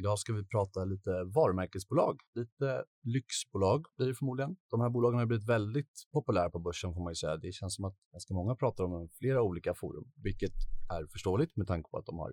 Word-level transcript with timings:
Idag 0.00 0.18
ska 0.18 0.32
vi 0.32 0.44
prata 0.44 0.84
lite 0.84 1.10
varumärkesbolag, 1.36 2.14
lite 2.34 2.84
lyxbolag 3.14 3.80
blir 3.96 4.06
det 4.08 4.14
förmodligen. 4.14 4.56
De 4.70 4.80
här 4.80 4.90
bolagen 4.90 5.18
har 5.18 5.26
blivit 5.26 5.48
väldigt 5.48 5.94
populära 6.12 6.50
på 6.50 6.58
börsen 6.58 6.94
får 6.94 7.02
man 7.04 7.10
ju 7.10 7.14
säga. 7.14 7.36
Det 7.36 7.52
känns 7.52 7.74
som 7.74 7.84
att 7.84 7.96
ganska 8.12 8.34
många 8.34 8.54
pratar 8.54 8.84
om 8.84 8.90
dem 8.90 9.02
i 9.04 9.08
flera 9.08 9.42
olika 9.42 9.74
forum, 9.74 10.04
vilket 10.26 10.56
är 10.96 11.06
förståeligt 11.06 11.56
med 11.56 11.66
tanke 11.66 11.90
på 11.90 11.98
att 11.98 12.06
de 12.06 12.18
har 12.18 12.32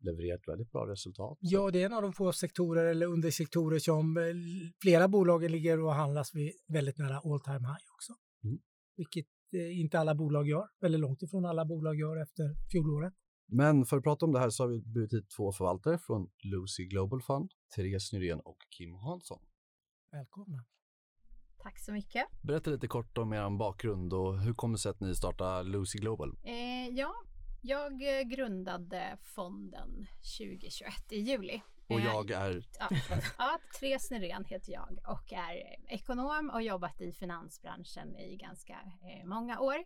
levererat 0.00 0.40
väldigt 0.46 0.72
bra 0.72 0.86
resultat. 0.86 1.38
Ja, 1.40 1.70
det 1.70 1.82
är 1.82 1.86
en 1.86 1.92
av 1.92 2.02
de 2.02 2.12
få 2.12 2.32
sektorer 2.32 2.84
eller 2.84 3.06
undersektorer 3.06 3.78
som 3.78 4.16
eh, 4.16 4.22
flera 4.82 5.08
bolag 5.08 5.50
ligger 5.50 5.80
och 5.84 5.94
handlas 5.94 6.34
vid 6.34 6.52
väldigt 6.68 6.98
nära 6.98 7.16
all 7.16 7.40
time 7.40 7.66
high 7.70 7.86
också. 7.96 8.12
Mm. 8.44 8.58
Vilket 8.96 9.26
eh, 9.52 9.80
inte 9.80 9.98
alla 9.98 10.14
bolag 10.14 10.48
gör, 10.48 10.66
eller 10.84 10.98
långt 10.98 11.22
ifrån 11.22 11.44
alla 11.44 11.64
bolag 11.64 11.96
gör 11.96 12.16
efter 12.22 12.44
fjolåret. 12.72 13.14
Men 13.46 13.84
för 13.84 13.96
att 13.96 14.02
prata 14.02 14.24
om 14.26 14.32
det 14.32 14.38
här 14.38 14.50
så 14.50 14.62
har 14.62 14.68
vi 14.68 14.80
bjudit 14.80 15.12
hit 15.12 15.30
två 15.30 15.52
förvaltare 15.52 15.98
från 15.98 16.30
Lucy 16.42 16.84
Global 16.84 17.22
Fund, 17.22 17.50
Therese 17.76 18.12
Nyrén 18.12 18.40
och 18.40 18.58
Kim 18.70 18.94
Hansson. 18.94 19.40
Välkomna. 20.12 20.64
Tack 21.58 21.78
så 21.78 21.92
mycket. 21.92 22.26
Berätta 22.42 22.70
lite 22.70 22.88
kort 22.88 23.18
om 23.18 23.32
er 23.32 23.58
bakgrund 23.58 24.12
och 24.12 24.40
hur 24.40 24.54
kommer 24.54 24.74
det 24.74 24.78
sig 24.78 24.90
att 24.90 25.00
ni 25.00 25.14
startade 25.14 25.62
Lucy 25.62 25.98
Global? 25.98 26.36
Eh, 26.44 26.88
ja, 26.88 27.14
jag 27.62 28.18
eh, 28.18 28.22
grundade 28.22 29.18
fonden 29.22 30.06
2021 30.38 30.92
i 31.10 31.16
juli. 31.16 31.62
Och 31.88 32.00
jag 32.00 32.30
är? 32.30 32.66
Ja, 32.78 32.88
ja 33.38 33.58
Therese 33.80 34.10
Nyrén 34.10 34.44
heter 34.44 34.72
jag 34.72 34.98
och 35.06 35.32
är 35.32 35.76
ekonom 35.88 36.50
och 36.50 36.62
jobbat 36.62 37.00
i 37.00 37.12
finansbranschen 37.12 38.16
i 38.16 38.36
ganska 38.36 38.72
eh, 38.72 39.26
många 39.26 39.60
år 39.60 39.76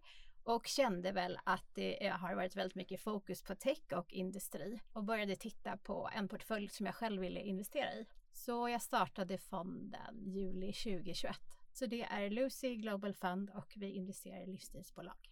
och 0.45 0.67
kände 0.67 1.13
väl 1.13 1.39
att 1.45 1.75
det 1.75 2.07
eh, 2.07 2.17
har 2.17 2.35
varit 2.35 2.57
väldigt 2.57 2.75
mycket 2.75 3.01
fokus 3.01 3.43
på 3.43 3.55
tech 3.55 3.83
och 3.93 4.13
industri 4.13 4.81
och 4.93 5.05
började 5.05 5.37
titta 5.37 5.77
på 5.77 6.11
en 6.15 6.29
portfölj 6.29 6.69
som 6.69 6.87
jag 6.87 6.95
själv 6.95 7.21
ville 7.21 7.41
investera 7.41 7.95
i. 7.95 8.07
Så 8.33 8.69
jag 8.69 8.83
startade 8.83 9.39
fonden 9.39 10.25
juli 10.27 10.73
2021. 10.73 11.37
Så 11.73 11.87
det 11.87 12.03
är 12.03 12.31
Lucy 12.31 12.77
Global 12.77 13.15
Fund 13.15 13.51
och 13.51 13.73
vi 13.77 13.91
investerar 13.91 14.43
i 14.43 14.47
livsstilsbolag. 14.47 15.31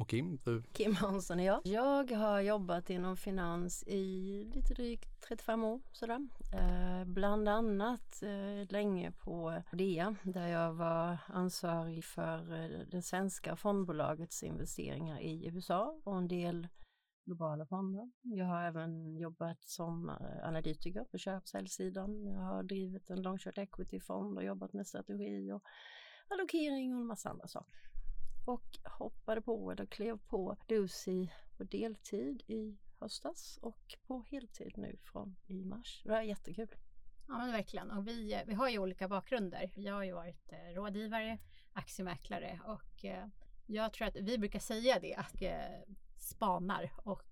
Och 0.00 0.08
Kim, 0.08 0.38
du? 0.44 0.62
Kim 0.72 0.94
Hansson 0.94 1.40
är 1.40 1.46
jag. 1.46 1.60
Jag 1.64 2.10
har 2.10 2.40
jobbat 2.40 2.90
inom 2.90 3.16
finans 3.16 3.84
i 3.86 4.44
lite 4.54 4.74
drygt 4.74 5.20
35 5.28 5.64
år 5.64 5.80
sådär. 5.92 6.28
Eh, 6.52 7.04
bland 7.04 7.48
annat 7.48 8.22
eh, 8.22 8.72
länge 8.72 9.12
på 9.12 9.62
DEA 9.72 10.14
där 10.22 10.46
jag 10.46 10.72
var 10.72 11.18
ansvarig 11.26 12.04
för 12.04 12.52
eh, 12.52 12.86
det 12.90 13.02
svenska 13.02 13.56
fondbolagets 13.56 14.42
investeringar 14.42 15.20
i 15.20 15.46
USA 15.46 16.00
och 16.04 16.16
en 16.16 16.28
del 16.28 16.68
globala 17.24 17.66
fonder. 17.66 18.10
Jag 18.22 18.46
har 18.46 18.62
även 18.62 19.16
jobbat 19.16 19.64
som 19.64 20.08
eh, 20.08 20.48
analytiker 20.48 21.04
på 21.04 21.18
köp 21.18 21.42
och 21.42 21.48
säljsidan. 21.48 22.26
Jag 22.26 22.40
har 22.40 22.62
drivit 22.62 23.10
en 23.10 23.22
long 23.22 23.38
short 23.38 23.58
equity-fond 23.58 24.38
och 24.38 24.44
jobbat 24.44 24.72
med 24.72 24.86
strategi 24.86 25.52
och 25.52 25.62
allokering 26.28 26.94
och 26.94 27.00
en 27.00 27.06
massa 27.06 27.30
andra 27.30 27.48
saker 27.48 27.90
och 28.44 28.78
hoppade 28.84 29.42
på 29.42 29.72
eller 29.72 29.86
klev 29.86 30.18
på 30.18 30.56
Lucy 30.68 31.28
på 31.56 31.64
deltid 31.64 32.42
i 32.46 32.76
höstas 32.98 33.58
och 33.62 33.94
på 34.06 34.24
heltid 34.30 34.72
nu 34.76 34.96
från 35.02 35.36
i 35.46 35.64
mars. 35.64 36.00
Det 36.04 36.10
var 36.10 36.20
jättekul. 36.20 36.68
Ja 37.28 37.38
men 37.38 37.52
verkligen 37.52 37.90
och 37.90 38.08
vi, 38.08 38.42
vi 38.46 38.54
har 38.54 38.68
ju 38.68 38.78
olika 38.78 39.08
bakgrunder. 39.08 39.70
Jag 39.74 39.94
har 39.94 40.04
ju 40.04 40.12
varit 40.12 40.52
eh, 40.52 40.74
rådgivare, 40.74 41.38
aktiemäklare 41.72 42.60
och 42.64 43.04
eh, 43.04 43.26
jag 43.66 43.92
tror 43.92 44.08
att 44.08 44.16
vi 44.16 44.38
brukar 44.38 44.58
säga 44.58 44.98
det 45.00 45.14
att 45.14 45.42
eh, 45.42 45.94
spanar 46.18 46.92
och 46.96 47.29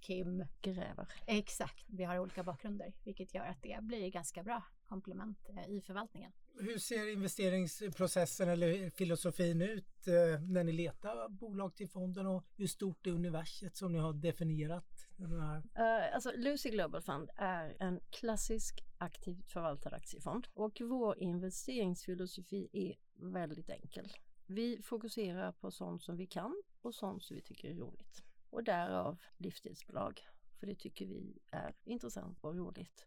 Kim 0.00 0.44
gräver. 0.60 1.06
Exakt, 1.26 1.84
vi 1.86 2.04
har 2.04 2.18
olika 2.18 2.42
bakgrunder 2.42 2.92
vilket 3.04 3.34
gör 3.34 3.44
att 3.44 3.62
det 3.62 3.78
blir 3.82 4.10
ganska 4.10 4.42
bra 4.42 4.62
komplement 4.88 5.38
i 5.68 5.80
förvaltningen. 5.80 6.32
Hur 6.58 6.78
ser 6.78 7.12
investeringsprocessen 7.12 8.48
eller 8.48 8.90
filosofin 8.90 9.62
ut 9.62 10.06
eh, 10.06 10.42
när 10.42 10.64
ni 10.64 10.72
letar 10.72 11.28
bolag 11.28 11.76
till 11.76 11.88
fonden 11.88 12.26
och 12.26 12.44
hur 12.56 12.66
stort 12.66 13.06
är 13.06 13.10
universet 13.10 13.76
som 13.76 13.92
ni 13.92 13.98
har 13.98 14.12
definierat? 14.12 15.06
Den 15.16 15.40
här? 15.40 15.56
Uh, 15.56 16.14
alltså 16.14 16.32
Lucy 16.36 16.70
Global 16.70 17.02
Fund 17.02 17.30
är 17.36 17.76
en 17.80 18.00
klassisk 18.10 18.84
aktivt 18.98 19.50
förvaltad 19.50 19.90
aktiefond 19.90 20.46
och 20.54 20.80
vår 20.80 21.18
investeringsfilosofi 21.18 22.68
är 22.72 22.94
väldigt 23.32 23.70
enkel. 23.70 24.12
Vi 24.46 24.82
fokuserar 24.82 25.52
på 25.52 25.70
sånt 25.70 26.02
som 26.02 26.16
vi 26.16 26.26
kan 26.26 26.62
och 26.82 26.94
sånt 26.94 27.22
som 27.22 27.36
vi 27.36 27.42
tycker 27.42 27.68
är 27.68 27.74
roligt 27.74 28.22
och 28.54 28.64
därav 28.64 29.22
livsstilsbolag 29.36 30.22
för 30.58 30.66
det 30.66 30.74
tycker 30.74 31.06
vi 31.06 31.38
är 31.50 31.74
intressant 31.84 32.38
och 32.40 32.56
roligt. 32.56 33.06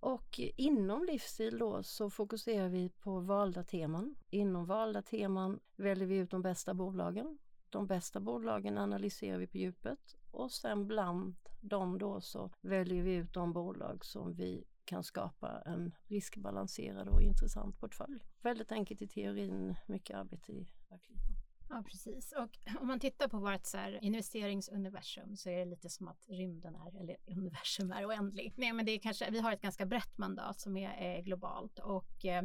Och 0.00 0.40
inom 0.56 1.04
livsstil 1.04 1.58
då 1.58 1.82
så 1.82 2.10
fokuserar 2.10 2.68
vi 2.68 2.88
på 2.88 3.20
valda 3.20 3.64
teman. 3.64 4.14
Inom 4.30 4.66
valda 4.66 5.02
teman 5.02 5.60
väljer 5.76 6.06
vi 6.06 6.16
ut 6.16 6.30
de 6.30 6.42
bästa 6.42 6.74
bolagen. 6.74 7.38
De 7.70 7.86
bästa 7.86 8.20
bolagen 8.20 8.78
analyserar 8.78 9.38
vi 9.38 9.46
på 9.46 9.58
djupet 9.58 10.16
och 10.30 10.52
sen 10.52 10.86
bland 10.86 11.34
dem 11.60 11.98
då 11.98 12.20
så 12.20 12.50
väljer 12.60 13.02
vi 13.02 13.14
ut 13.14 13.32
de 13.32 13.52
bolag 13.52 14.04
som 14.04 14.32
vi 14.34 14.64
kan 14.84 15.04
skapa 15.04 15.62
en 15.66 15.92
riskbalanserad 16.06 17.08
och 17.08 17.22
intressant 17.22 17.78
portfölj. 17.78 18.20
Väldigt 18.42 18.72
enkelt 18.72 19.02
i 19.02 19.08
teorin, 19.08 19.74
mycket 19.86 20.16
arbete 20.16 20.52
i 20.52 20.68
verkligheten. 20.88 21.29
Ja, 21.70 21.82
precis. 21.86 22.32
Och 22.32 22.58
om 22.80 22.86
man 22.86 23.00
tittar 23.00 23.28
på 23.28 23.38
vårt 23.38 23.66
så 23.66 23.76
här 23.76 24.04
investeringsuniversum 24.04 25.36
så 25.36 25.50
är 25.50 25.58
det 25.58 25.64
lite 25.64 25.88
som 25.88 26.08
att 26.08 26.28
rymden 26.28 26.74
är, 26.74 27.00
eller 27.00 27.16
universum 27.26 27.92
är 27.92 28.06
oändlig. 28.08 28.52
Nej, 28.56 28.72
men 28.72 28.86
det 28.86 28.92
är 28.92 28.98
kanske, 28.98 29.30
vi 29.30 29.40
har 29.40 29.52
ett 29.52 29.62
ganska 29.62 29.86
brett 29.86 30.18
mandat 30.18 30.60
som 30.60 30.76
är, 30.76 30.90
är 30.90 31.22
globalt 31.22 31.78
och 31.78 32.24
eh, 32.24 32.42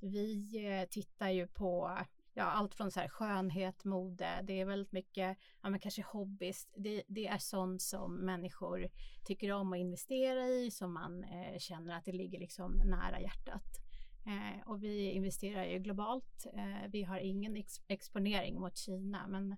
vi 0.00 0.52
eh, 0.66 0.88
tittar 0.88 1.28
ju 1.28 1.46
på 1.46 1.98
ja, 2.34 2.44
allt 2.44 2.74
från 2.74 2.90
så 2.90 3.00
här 3.00 3.08
skönhet, 3.08 3.84
mode, 3.84 4.40
det 4.42 4.60
är 4.60 4.64
väldigt 4.64 4.92
mycket, 4.92 5.38
ja 5.62 5.70
men 5.70 5.80
kanske 5.80 6.02
hobbies, 6.02 6.68
Det, 6.76 7.02
det 7.08 7.26
är 7.26 7.38
sånt 7.38 7.82
som 7.82 8.14
människor 8.14 8.88
tycker 9.24 9.52
om 9.52 9.72
att 9.72 9.78
investera 9.78 10.46
i, 10.46 10.70
som 10.70 10.92
man 10.92 11.24
eh, 11.24 11.58
känner 11.58 11.96
att 11.96 12.04
det 12.04 12.12
ligger 12.12 12.38
liksom 12.38 12.72
nära 12.84 13.20
hjärtat. 13.20 13.87
Eh, 14.28 14.68
och 14.68 14.82
vi 14.82 15.10
investerar 15.10 15.64
ju 15.64 15.78
globalt. 15.78 16.46
Eh, 16.54 16.90
vi 16.90 17.02
har 17.02 17.18
ingen 17.18 17.56
ex 17.56 17.80
exponering 17.88 18.60
mot 18.60 18.76
Kina, 18.76 19.26
men 19.28 19.52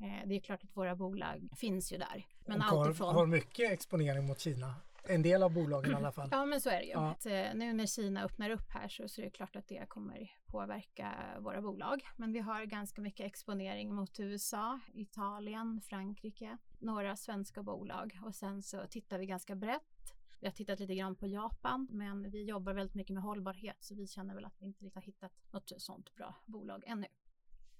eh, 0.00 0.28
det 0.28 0.34
är 0.34 0.40
klart 0.40 0.64
att 0.64 0.76
våra 0.76 0.96
bolag 0.96 1.48
finns 1.56 1.92
ju 1.92 1.98
där. 1.98 2.26
Men 2.46 2.60
och 2.60 2.66
har, 2.66 2.90
ifrån... 2.90 3.14
har 3.14 3.26
mycket 3.26 3.72
exponering 3.72 4.26
mot 4.26 4.40
Kina. 4.40 4.74
En 5.08 5.22
del 5.22 5.42
av 5.42 5.52
bolagen 5.52 5.92
i 5.92 5.94
alla 5.94 6.12
fall. 6.12 6.28
Ja, 6.32 6.46
men 6.46 6.60
så 6.60 6.70
är 6.70 6.78
det 6.78 6.84
ju. 6.84 6.90
Ja. 6.90 7.10
Att, 7.10 7.26
eh, 7.26 7.54
nu 7.54 7.72
när 7.72 7.86
Kina 7.86 8.24
öppnar 8.24 8.50
upp 8.50 8.70
här 8.70 8.88
så, 8.88 9.08
så 9.08 9.20
är 9.20 9.24
det 9.24 9.30
klart 9.30 9.56
att 9.56 9.68
det 9.68 9.88
kommer 9.88 10.30
påverka 10.46 11.12
våra 11.40 11.60
bolag. 11.60 12.02
Men 12.16 12.32
vi 12.32 12.38
har 12.38 12.64
ganska 12.64 13.00
mycket 13.00 13.26
exponering 13.26 13.94
mot 13.94 14.20
USA, 14.20 14.80
Italien, 14.94 15.80
Frankrike, 15.80 16.58
några 16.78 17.16
svenska 17.16 17.62
bolag 17.62 18.18
och 18.24 18.34
sen 18.34 18.62
så 18.62 18.86
tittar 18.90 19.18
vi 19.18 19.26
ganska 19.26 19.54
brett 19.54 19.95
vi 20.40 20.46
har 20.46 20.52
tittat 20.52 20.80
lite 20.80 20.94
grann 20.94 21.16
på 21.16 21.26
Japan, 21.26 21.88
men 21.90 22.30
vi 22.30 22.44
jobbar 22.44 22.74
väldigt 22.74 22.94
mycket 22.94 23.14
med 23.14 23.22
hållbarhet 23.22 23.76
så 23.80 23.94
vi 23.94 24.06
känner 24.06 24.34
väl 24.34 24.44
att 24.44 24.54
vi 24.58 24.66
inte 24.66 24.84
riktigt 24.84 24.94
har 24.94 25.02
hittat 25.02 25.32
något 25.50 25.72
sånt 25.76 26.14
bra 26.14 26.34
bolag 26.46 26.82
ännu. 26.86 27.06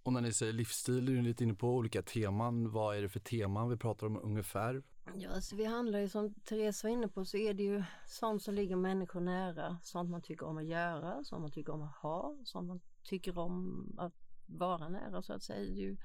Och 0.03 0.13
när 0.13 0.21
ni 0.21 0.33
säger 0.33 0.53
livsstil 0.53 1.09
är 1.09 1.13
ni 1.13 1.23
lite 1.23 1.45
inne 1.45 1.55
på 1.55 1.75
olika 1.75 2.03
teman. 2.03 2.71
Vad 2.71 2.97
är 2.97 3.03
det 3.03 3.09
för 3.09 3.21
teman 3.21 3.69
vi 3.69 3.77
pratar 3.77 4.07
om 4.07 4.21
ungefär? 4.23 4.83
Ja, 5.15 5.31
alltså 5.31 5.57
vi 5.57 5.65
handlar 5.65 5.99
ju 5.99 6.09
som 6.09 6.35
Therese 6.35 6.85
var 6.85 6.91
inne 6.91 7.09
på 7.09 7.25
så 7.25 7.37
är 7.37 7.55
det 7.55 7.63
ju 7.63 7.83
sånt 8.07 8.43
som 8.43 8.55
ligger 8.55 8.77
människor 8.77 9.21
nära. 9.21 9.79
Sånt 9.83 10.11
man 10.11 10.23
tycker 10.23 10.47
om 10.47 10.59
att 10.59 10.67
göra, 10.67 11.25
sånt 11.25 11.41
man 11.41 11.51
tycker 11.51 11.73
om 11.73 11.83
att 11.83 11.97
ha, 11.97 12.37
sånt 12.45 12.69
man 12.69 12.81
tycker 13.03 13.39
om 13.39 13.85
att 13.99 14.15
vara 14.47 14.89
nära 14.89 15.23
så 15.23 15.33
att 15.33 15.43
säga. 15.43 15.61
Det 15.61 15.81
är 15.81 15.87
ju 15.87 15.97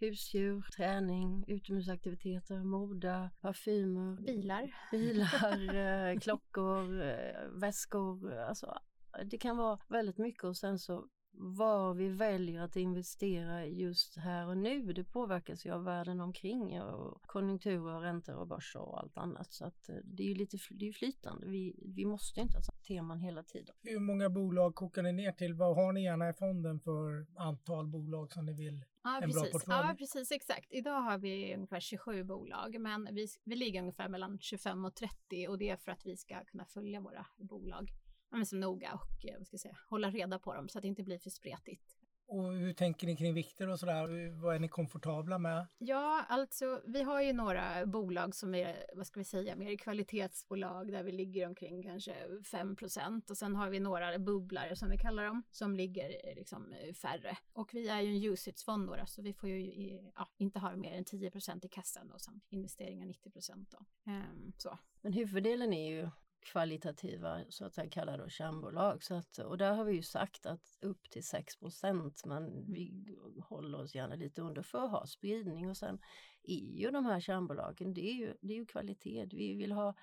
husdjur, 0.00 0.62
träning, 0.76 1.44
utomhusaktiviteter, 1.46 2.64
mode, 2.64 3.30
parfymer, 3.40 4.16
bilar, 4.16 4.74
bilar 4.90 5.74
eh, 6.10 6.18
klockor, 6.18 7.02
eh, 7.02 7.48
väskor. 7.52 8.32
Alltså, 8.32 8.78
det 9.24 9.38
kan 9.38 9.56
vara 9.56 9.78
väldigt 9.88 10.18
mycket 10.18 10.44
och 10.44 10.56
sen 10.56 10.78
så 10.78 11.08
var 11.36 11.94
vi 11.94 12.08
väljer 12.08 12.60
att 12.60 12.76
investera 12.76 13.66
just 13.66 14.16
här 14.16 14.46
och 14.46 14.56
nu, 14.56 14.92
det 14.92 15.04
påverkas 15.04 15.66
ju 15.66 15.70
av 15.70 15.84
världen 15.84 16.20
omkring 16.20 16.80
och 16.80 17.22
konjunkturer, 17.22 18.00
räntor 18.00 18.34
och 18.34 18.46
börser 18.46 18.80
och 18.80 19.00
allt 19.00 19.18
annat. 19.18 19.52
Så 19.52 19.64
att 19.64 19.88
eh, 19.88 19.96
det 20.04 20.22
är 20.22 20.26
ju 20.26 20.34
lite 20.34 20.58
det 20.70 20.88
är 20.88 20.92
flytande. 20.92 21.46
Vi, 21.46 21.76
vi 21.96 22.04
måste 22.04 22.40
inte 22.40 22.56
ha 22.56 22.62
teman 22.86 23.20
hela 23.20 23.42
tiden. 23.42 23.74
Hur 23.82 24.00
många 24.00 24.30
bolag 24.30 24.74
kokar 24.74 25.02
ni 25.02 25.12
ner 25.12 25.32
till? 25.32 25.54
Vad 25.54 25.76
har 25.76 25.92
ni 25.92 26.04
gärna 26.04 26.28
i 26.28 26.32
fonden 26.32 26.80
för 26.80 27.26
antal 27.36 27.86
bolag 27.86 28.32
som 28.32 28.46
ni 28.46 28.52
vill 28.52 28.84
ja, 29.04 29.16
en 29.16 29.22
precis. 29.22 29.42
bra 29.42 29.50
portfölj? 29.50 29.86
Ja, 29.88 29.94
precis 29.98 30.32
exakt. 30.32 30.72
Idag 30.72 31.00
har 31.00 31.18
vi 31.18 31.54
ungefär 31.54 31.80
27 31.80 32.24
bolag, 32.24 32.80
men 32.80 33.08
vi, 33.12 33.26
vi 33.44 33.56
ligger 33.56 33.80
ungefär 33.80 34.08
mellan 34.08 34.38
25 34.40 34.84
och 34.84 34.94
30 34.94 35.48
och 35.48 35.58
det 35.58 35.68
är 35.68 35.76
för 35.76 35.92
att 35.92 36.06
vi 36.06 36.16
ska 36.16 36.44
kunna 36.44 36.64
följa 36.64 37.00
våra 37.00 37.26
bolag 37.36 37.90
så 38.46 38.56
noga 38.56 38.92
och 38.92 39.26
eh, 39.30 39.38
vad 39.38 39.46
ska 39.46 39.54
jag 39.54 39.60
säga, 39.60 39.78
hålla 39.88 40.10
reda 40.10 40.38
på 40.38 40.54
dem 40.54 40.68
så 40.68 40.78
att 40.78 40.82
det 40.82 40.88
inte 40.88 41.02
blir 41.02 41.18
för 41.18 41.30
spretigt. 41.30 41.93
Och 42.26 42.52
hur 42.52 42.72
tänker 42.72 43.06
ni 43.06 43.16
kring 43.16 43.34
vikter 43.34 43.68
och 43.68 43.80
sådär? 43.80 44.30
Vad 44.42 44.54
är 44.54 44.58
ni 44.58 44.68
komfortabla 44.68 45.38
med? 45.38 45.66
Ja, 45.78 46.24
alltså 46.28 46.80
vi 46.86 47.02
har 47.02 47.22
ju 47.22 47.32
några 47.32 47.86
bolag 47.86 48.34
som 48.34 48.54
är, 48.54 48.86
vad 48.94 49.06
ska 49.06 49.20
vi 49.20 49.24
säga, 49.24 49.56
mer 49.56 49.76
kvalitetsbolag 49.76 50.92
där 50.92 51.02
vi 51.02 51.12
ligger 51.12 51.46
omkring 51.46 51.82
kanske 51.82 52.14
5% 52.26 53.30
och 53.30 53.38
sen 53.38 53.56
har 53.56 53.70
vi 53.70 53.80
några 53.80 54.18
bubblare 54.18 54.76
som 54.76 54.90
vi 54.90 54.98
kallar 54.98 55.24
dem 55.24 55.42
som 55.50 55.76
ligger 55.76 56.34
liksom 56.36 56.74
färre. 57.02 57.36
Och 57.52 57.74
vi 57.74 57.88
är 57.88 58.00
ju 58.00 58.16
en 58.16 58.32
usage-fond 58.32 58.88
då, 58.88 59.06
så 59.06 59.22
vi 59.22 59.32
får 59.32 59.48
ju 59.48 60.12
ja, 60.16 60.28
inte 60.36 60.58
ha 60.58 60.76
mer 60.76 60.92
än 60.92 61.04
10% 61.04 61.66
i 61.66 61.68
kassan 61.68 62.10
och 62.10 62.20
sen 62.20 62.40
investeringar 62.48 63.06
90 63.06 63.30
då. 63.70 63.78
Um, 64.06 64.52
så. 64.58 64.78
Men 65.00 65.12
huvuddelen 65.12 65.72
är 65.72 65.90
ju 65.90 66.10
kvalitativa 66.44 67.40
så 67.48 67.64
att 67.64 67.74
säga 67.74 67.90
kallade 67.90 68.30
kärnbolag. 68.32 69.02
Så 69.02 69.14
att, 69.14 69.38
och 69.38 69.58
där 69.58 69.74
har 69.74 69.84
vi 69.84 69.92
ju 69.92 70.02
sagt 70.02 70.46
att 70.46 70.78
upp 70.80 71.10
till 71.10 71.24
6 71.24 71.54
men 72.24 72.72
vi 72.72 73.16
håller 73.42 73.80
oss 73.80 73.94
gärna 73.94 74.14
lite 74.14 74.42
under 74.42 74.62
för 74.62 74.84
att 74.84 74.90
ha 74.90 75.06
spridning 75.06 75.70
och 75.70 75.76
sen 75.76 75.98
är 76.44 76.80
ju 76.80 76.90
de 76.90 77.06
här 77.06 77.20
kärnbolagen, 77.20 77.94
det 77.94 78.10
är 78.10 78.14
ju, 78.14 78.34
det 78.40 78.52
är 78.52 78.56
ju 78.56 78.66
kvalitet. 78.66 79.26
Vi 79.30 79.54
vill 79.54 79.72
ha 79.72 79.94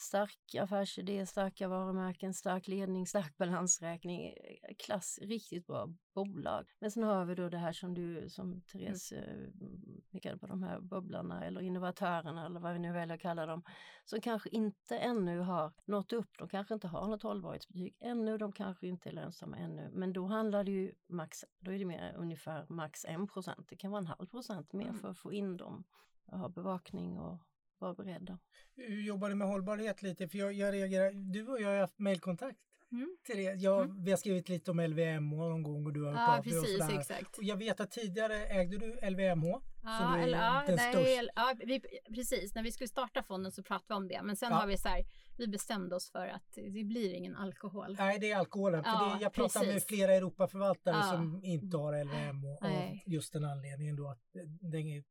stark 0.00 0.54
affärsidé, 0.54 1.26
starka 1.26 1.68
varumärken, 1.68 2.34
stark 2.34 2.68
ledning, 2.68 3.06
stark 3.06 3.36
balansräkning, 3.36 4.34
klass, 4.78 5.18
riktigt 5.22 5.66
bra 5.66 5.88
bolag. 6.14 6.66
Men 6.78 6.90
sen 6.90 7.02
har 7.02 7.24
vi 7.24 7.34
då 7.34 7.48
det 7.48 7.58
här 7.58 7.72
som 7.72 7.94
du, 7.94 8.30
som 8.30 8.60
Therese 8.60 9.12
mm. 9.12 10.00
pekade 10.12 10.38
på, 10.38 10.46
de 10.46 10.62
här 10.62 10.80
bubblarna 10.80 11.44
eller 11.44 11.60
innovatörerna 11.60 12.46
eller 12.46 12.60
vad 12.60 12.72
vi 12.72 12.78
nu 12.78 12.92
väljer 12.92 13.14
att 13.14 13.20
kalla 13.20 13.46
dem, 13.46 13.62
som 14.04 14.20
kanske 14.20 14.48
inte 14.48 14.98
ännu 14.98 15.38
har 15.38 15.72
nått 15.84 16.12
upp. 16.12 16.38
De 16.38 16.48
kanske 16.48 16.74
inte 16.74 16.88
har 16.88 17.08
något 17.08 17.22
hållbarhetsbetyg 17.22 17.96
ännu, 18.00 18.38
de 18.38 18.52
kanske 18.52 18.86
inte 18.86 19.08
är 19.08 19.12
lönsamma 19.12 19.56
ännu. 19.56 19.90
Men 19.92 20.12
då 20.12 20.26
handlar 20.26 20.64
det 20.64 20.70
ju 20.70 20.94
max, 21.08 21.44
då 21.58 21.72
är 21.72 21.78
det 21.78 21.84
mer 21.84 22.14
ungefär 22.16 22.66
max 22.68 23.04
1 23.04 23.32
procent. 23.32 23.68
Det 23.68 23.76
kan 23.76 23.90
vara 23.90 24.00
en 24.00 24.06
halv 24.06 24.26
procent 24.26 24.72
mer 24.72 24.88
mm. 24.88 24.98
för 24.98 25.08
att 25.08 25.18
få 25.18 25.32
in 25.32 25.56
dem 25.56 25.84
ha 26.30 26.48
bevakning 26.48 27.18
och 27.18 27.38
vara 27.78 27.94
beredda. 27.94 28.38
Hur 28.74 29.02
jobbar 29.02 29.28
du 29.28 29.34
med 29.34 29.48
hållbarhet 29.48 30.02
lite? 30.02 30.28
För 30.28 30.38
jag, 30.38 30.52
jag 30.52 30.74
reagerar, 30.74 31.12
du 31.12 31.46
och 31.46 31.60
jag 31.60 31.68
har 31.68 31.76
haft 31.76 31.98
mejlkontakt. 31.98 32.58
Mm. 32.92 33.16
Therese, 33.26 33.62
jag, 33.62 33.82
mm. 33.82 34.04
Vi 34.04 34.10
har 34.10 34.18
skrivit 34.18 34.48
lite 34.48 34.70
om 34.70 34.80
LVMH 34.80 35.36
någon 35.36 35.62
gång 35.62 35.86
och 35.86 35.92
du 35.92 36.02
har 36.02 36.12
hört 36.12 36.20
ja, 36.20 36.38
av 36.38 36.42
precis, 36.42 36.80
och 36.80 36.90
exakt. 36.90 37.38
Och 37.38 37.44
jag 37.44 37.56
vet 37.56 37.80
att 37.80 37.90
tidigare 37.90 38.46
ägde 38.46 38.78
du 38.78 39.10
LVMH. 39.10 39.60
Ja, 39.82 40.18
eller, 40.18 40.38
ja, 40.38 40.64
nej, 40.68 41.28
ja 41.36 41.54
vi, 41.58 41.82
precis. 42.14 42.54
När 42.54 42.62
vi 42.62 42.72
skulle 42.72 42.88
starta 42.88 43.22
fonden 43.22 43.52
så 43.52 43.62
pratade 43.62 43.86
vi 43.88 43.94
om 43.94 44.08
det. 44.08 44.22
Men 44.22 44.36
sen 44.36 44.50
ja. 44.50 44.56
har 44.56 44.66
vi 44.66 44.76
så 44.76 44.88
här, 44.88 45.04
vi 45.38 45.48
bestämde 45.48 45.96
oss 45.96 46.10
för 46.10 46.26
att 46.26 46.52
det 46.54 46.84
blir 46.84 47.14
ingen 47.14 47.36
alkohol. 47.36 47.96
Nej, 47.98 48.18
det 48.18 48.30
är 48.30 48.36
alkoholen. 48.36 48.84
För 48.84 48.90
ja, 48.90 49.14
det, 49.18 49.22
jag 49.22 49.32
pratar 49.32 49.66
med 49.66 49.82
flera 49.82 50.12
Europaförvaltare 50.12 51.02
som 51.02 51.40
inte 51.44 51.76
har 51.76 52.04
LVMH 52.04 52.46
av 52.64 52.98
just 53.06 53.32
den 53.32 53.44
anledningen 53.44 53.96
då 53.96 54.08
att 54.08 54.22
den 54.60 54.86
är 54.86 55.04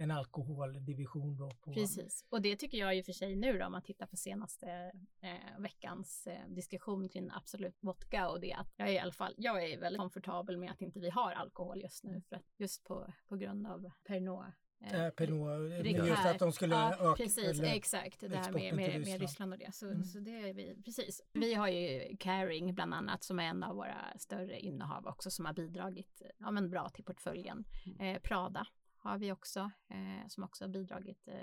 en 0.00 0.10
alkoholdivision 0.10 1.36
då. 1.36 1.50
På... 1.50 1.72
Precis, 1.72 2.26
och 2.28 2.42
det 2.42 2.56
tycker 2.56 2.78
jag 2.78 2.96
i 2.96 3.00
och 3.00 3.04
för 3.04 3.12
sig 3.12 3.36
nu 3.36 3.58
då 3.58 3.66
om 3.66 3.72
man 3.72 3.82
tittar 3.82 4.06
på 4.06 4.16
senaste 4.16 4.92
eh, 5.20 5.60
veckans 5.60 6.26
eh, 6.26 6.48
diskussion 6.48 7.08
kring 7.08 7.30
Absolut 7.32 7.78
Vodka 7.80 8.28
och 8.28 8.40
det 8.40 8.52
att 8.52 8.74
jag 8.76 8.88
är 8.88 8.92
i 8.92 8.98
alla 8.98 9.12
fall, 9.12 9.34
jag 9.36 9.64
är 9.64 9.80
väldigt 9.80 10.00
komfortabel 10.00 10.58
med 10.58 10.70
att 10.70 10.80
inte 10.80 11.00
vi 11.00 11.10
har 11.10 11.32
alkohol 11.32 11.80
just 11.82 12.04
nu 12.04 12.22
för 12.28 12.36
att 12.36 12.46
just 12.56 12.84
på, 12.84 13.12
på 13.28 13.36
grund 13.36 13.66
av 13.66 13.90
Pernod 14.04 14.52
Eh, 14.84 15.04
eh 15.04 15.10
Pernod, 15.10 15.86
just 15.86 16.26
att 16.26 16.38
de 16.38 16.52
skulle 16.52 16.74
ja, 16.74 16.92
öka 16.92 17.22
precis, 17.22 17.60
exakt, 17.62 18.20
det 18.20 18.36
här 18.36 18.52
med, 18.52 18.74
med, 18.74 19.00
med 19.00 19.20
Ryssland 19.20 19.52
och 19.52 19.58
det. 19.58 19.74
Så, 19.74 19.86
mm. 19.86 20.04
så 20.04 20.18
det 20.18 20.48
är 20.48 20.54
vi, 20.54 20.82
precis. 20.84 21.20
Vi 21.32 21.54
har 21.54 21.68
ju 21.68 22.16
Caring 22.16 22.74
bland 22.74 22.94
annat 22.94 23.24
som 23.24 23.38
är 23.38 23.44
en 23.44 23.62
av 23.62 23.76
våra 23.76 24.18
större 24.18 24.60
innehav 24.60 25.06
också 25.06 25.30
som 25.30 25.44
har 25.44 25.52
bidragit 25.52 26.22
ja, 26.38 26.50
men 26.50 26.70
bra 26.70 26.88
till 26.88 27.04
portföljen. 27.04 27.64
Mm. 27.86 28.00
Eh, 28.00 28.20
Prada 28.20 28.66
har 29.02 29.18
vi 29.18 29.32
också 29.32 29.70
eh, 29.88 30.28
som 30.28 30.44
också 30.44 30.64
har 30.64 30.68
bidragit. 30.68 31.28
Eh, 31.28 31.34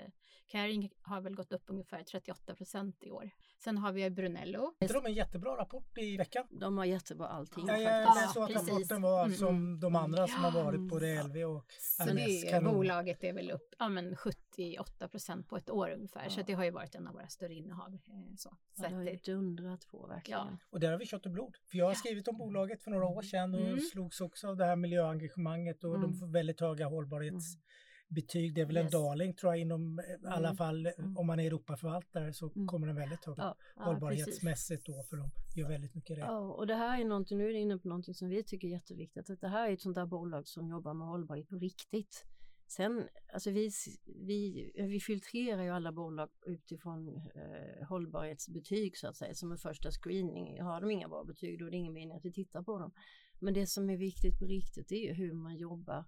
Caring 0.46 0.90
har 1.02 1.20
väl 1.20 1.34
gått 1.34 1.52
upp 1.52 1.64
ungefär 1.66 2.02
38 2.02 2.54
procent 2.54 2.96
i 3.00 3.10
år. 3.10 3.30
Sen 3.58 3.78
har 3.78 3.92
vi 3.92 4.10
Brunello. 4.10 4.74
Inte 4.80 4.94
de 4.94 5.06
en 5.06 5.12
jättebra 5.12 5.56
rapport 5.56 5.98
i 5.98 6.16
veckan? 6.16 6.46
De 6.50 6.78
har 6.78 6.84
jättebra 6.84 7.28
allting. 7.28 7.66
Ja, 7.66 7.76
jag 7.76 8.02
ja, 8.02 8.30
så 8.34 8.42
att 8.42 8.48
precis. 8.48 8.68
rapporten 8.68 9.02
var 9.02 9.24
mm, 9.24 9.36
som 9.36 9.48
mm. 9.48 9.80
de 9.80 9.96
andra 9.96 10.26
som 10.26 10.44
har 10.44 10.50
varit 10.50 10.90
på 10.90 10.98
RLV 10.98 11.36
och 11.36 11.64
Så 11.98 12.04
det, 12.04 12.50
kanon. 12.50 12.74
bolaget 12.74 13.24
är 13.24 13.32
väl 13.32 13.50
upp 13.50 13.74
ja, 13.78 13.88
men 13.88 14.16
78 14.16 15.08
procent 15.08 15.48
på 15.48 15.56
ett 15.56 15.70
år 15.70 15.90
ungefär. 15.90 16.24
Ja. 16.24 16.30
Så 16.30 16.42
det 16.42 16.52
har 16.52 16.64
ju 16.64 16.70
varit 16.70 16.94
en 16.94 17.06
av 17.06 17.14
våra 17.14 17.28
större 17.28 17.54
innehav. 17.54 17.94
Eh, 17.94 18.34
så. 18.36 18.56
Ja, 18.76 18.88
det 18.88 18.94
har 18.94 19.02
ju 19.02 19.16
dundrat 19.16 19.86
på 19.88 20.06
verkligen. 20.06 20.40
Ja. 20.40 20.58
Och 20.70 20.80
där 20.80 20.90
har 20.90 20.98
vi 20.98 21.06
kött 21.06 21.26
och 21.26 21.32
blod. 21.32 21.56
För 21.70 21.78
jag 21.78 21.86
har 21.86 21.94
skrivit 21.94 22.28
om 22.28 22.36
bolaget 22.36 22.82
för 22.82 22.90
några 22.90 23.06
år 23.06 23.22
sedan 23.22 23.54
och 23.54 23.60
mm. 23.60 23.80
slogs 23.80 24.20
också 24.20 24.48
av 24.48 24.56
det 24.56 24.64
här 24.64 24.76
miljöengagemanget 24.76 25.84
och 25.84 25.96
mm. 25.96 26.02
de 26.02 26.18
får 26.18 26.26
väldigt 26.26 26.60
höga 26.60 26.86
hållbarhets 26.86 27.47
mm 27.54 27.68
betyg. 28.08 28.54
Det 28.54 28.60
är 28.60 28.66
väl 28.66 28.76
yes. 28.76 28.84
en 28.84 28.90
darling 28.90 29.34
tror 29.34 29.52
jag 29.52 29.60
inom, 29.60 30.00
i 30.00 30.12
mm. 30.12 30.32
alla 30.32 30.54
fall 30.54 30.86
mm. 30.86 31.16
om 31.16 31.26
man 31.26 31.40
är 31.40 31.46
Europaförvaltare 31.46 32.32
så 32.32 32.52
mm. 32.56 32.66
kommer 32.66 32.86
den 32.86 32.96
väldigt 32.96 33.24
högt 33.24 33.38
ja, 33.38 33.56
hållbarhetsmässigt 33.76 34.86
då 34.86 35.02
för 35.02 35.16
de 35.16 35.30
gör 35.56 35.68
väldigt 35.68 35.94
mycket 35.94 36.18
rätt. 36.18 36.24
Ja, 36.26 36.38
och 36.38 36.66
det 36.66 36.74
här 36.74 37.00
är 37.00 37.04
någonting, 37.04 37.38
nu 37.38 37.44
är 37.44 37.48
du 37.48 37.58
inne 37.58 37.78
på 37.78 37.88
någonting 37.88 38.14
som 38.14 38.28
vi 38.28 38.44
tycker 38.44 38.68
är 38.68 38.72
jätteviktigt, 38.72 39.30
att 39.30 39.40
det 39.40 39.48
här 39.48 39.68
är 39.68 39.72
ett 39.72 39.80
sånt 39.80 39.94
där 39.94 40.06
bolag 40.06 40.48
som 40.48 40.68
jobbar 40.68 40.94
med 40.94 41.08
hållbarhet 41.08 41.48
på 41.48 41.56
riktigt. 41.56 42.24
Sen, 42.70 43.08
alltså 43.32 43.50
vi, 43.50 43.70
vi, 44.06 44.72
vi 44.74 45.00
filtrerar 45.00 45.62
ju 45.62 45.70
alla 45.70 45.92
bolag 45.92 46.28
utifrån 46.46 47.16
eh, 47.16 47.86
hållbarhetsbetyg 47.88 48.96
så 48.96 49.08
att 49.08 49.16
säga, 49.16 49.34
som 49.34 49.52
en 49.52 49.58
första 49.58 49.90
screening. 49.90 50.62
Har 50.62 50.80
de 50.80 50.90
inga 50.90 51.08
bra 51.08 51.24
betyg 51.24 51.58
då 51.58 51.66
är 51.66 51.70
det 51.70 51.76
ingen 51.76 51.92
mening 51.92 52.16
att 52.16 52.24
vi 52.24 52.32
tittar 52.32 52.62
på 52.62 52.78
dem. 52.78 52.92
Men 53.40 53.54
det 53.54 53.66
som 53.66 53.90
är 53.90 53.96
viktigt 53.96 54.38
på 54.38 54.44
riktigt 54.44 54.92
är 54.92 54.96
ju 54.96 55.12
hur 55.12 55.32
man 55.32 55.56
jobbar 55.56 56.04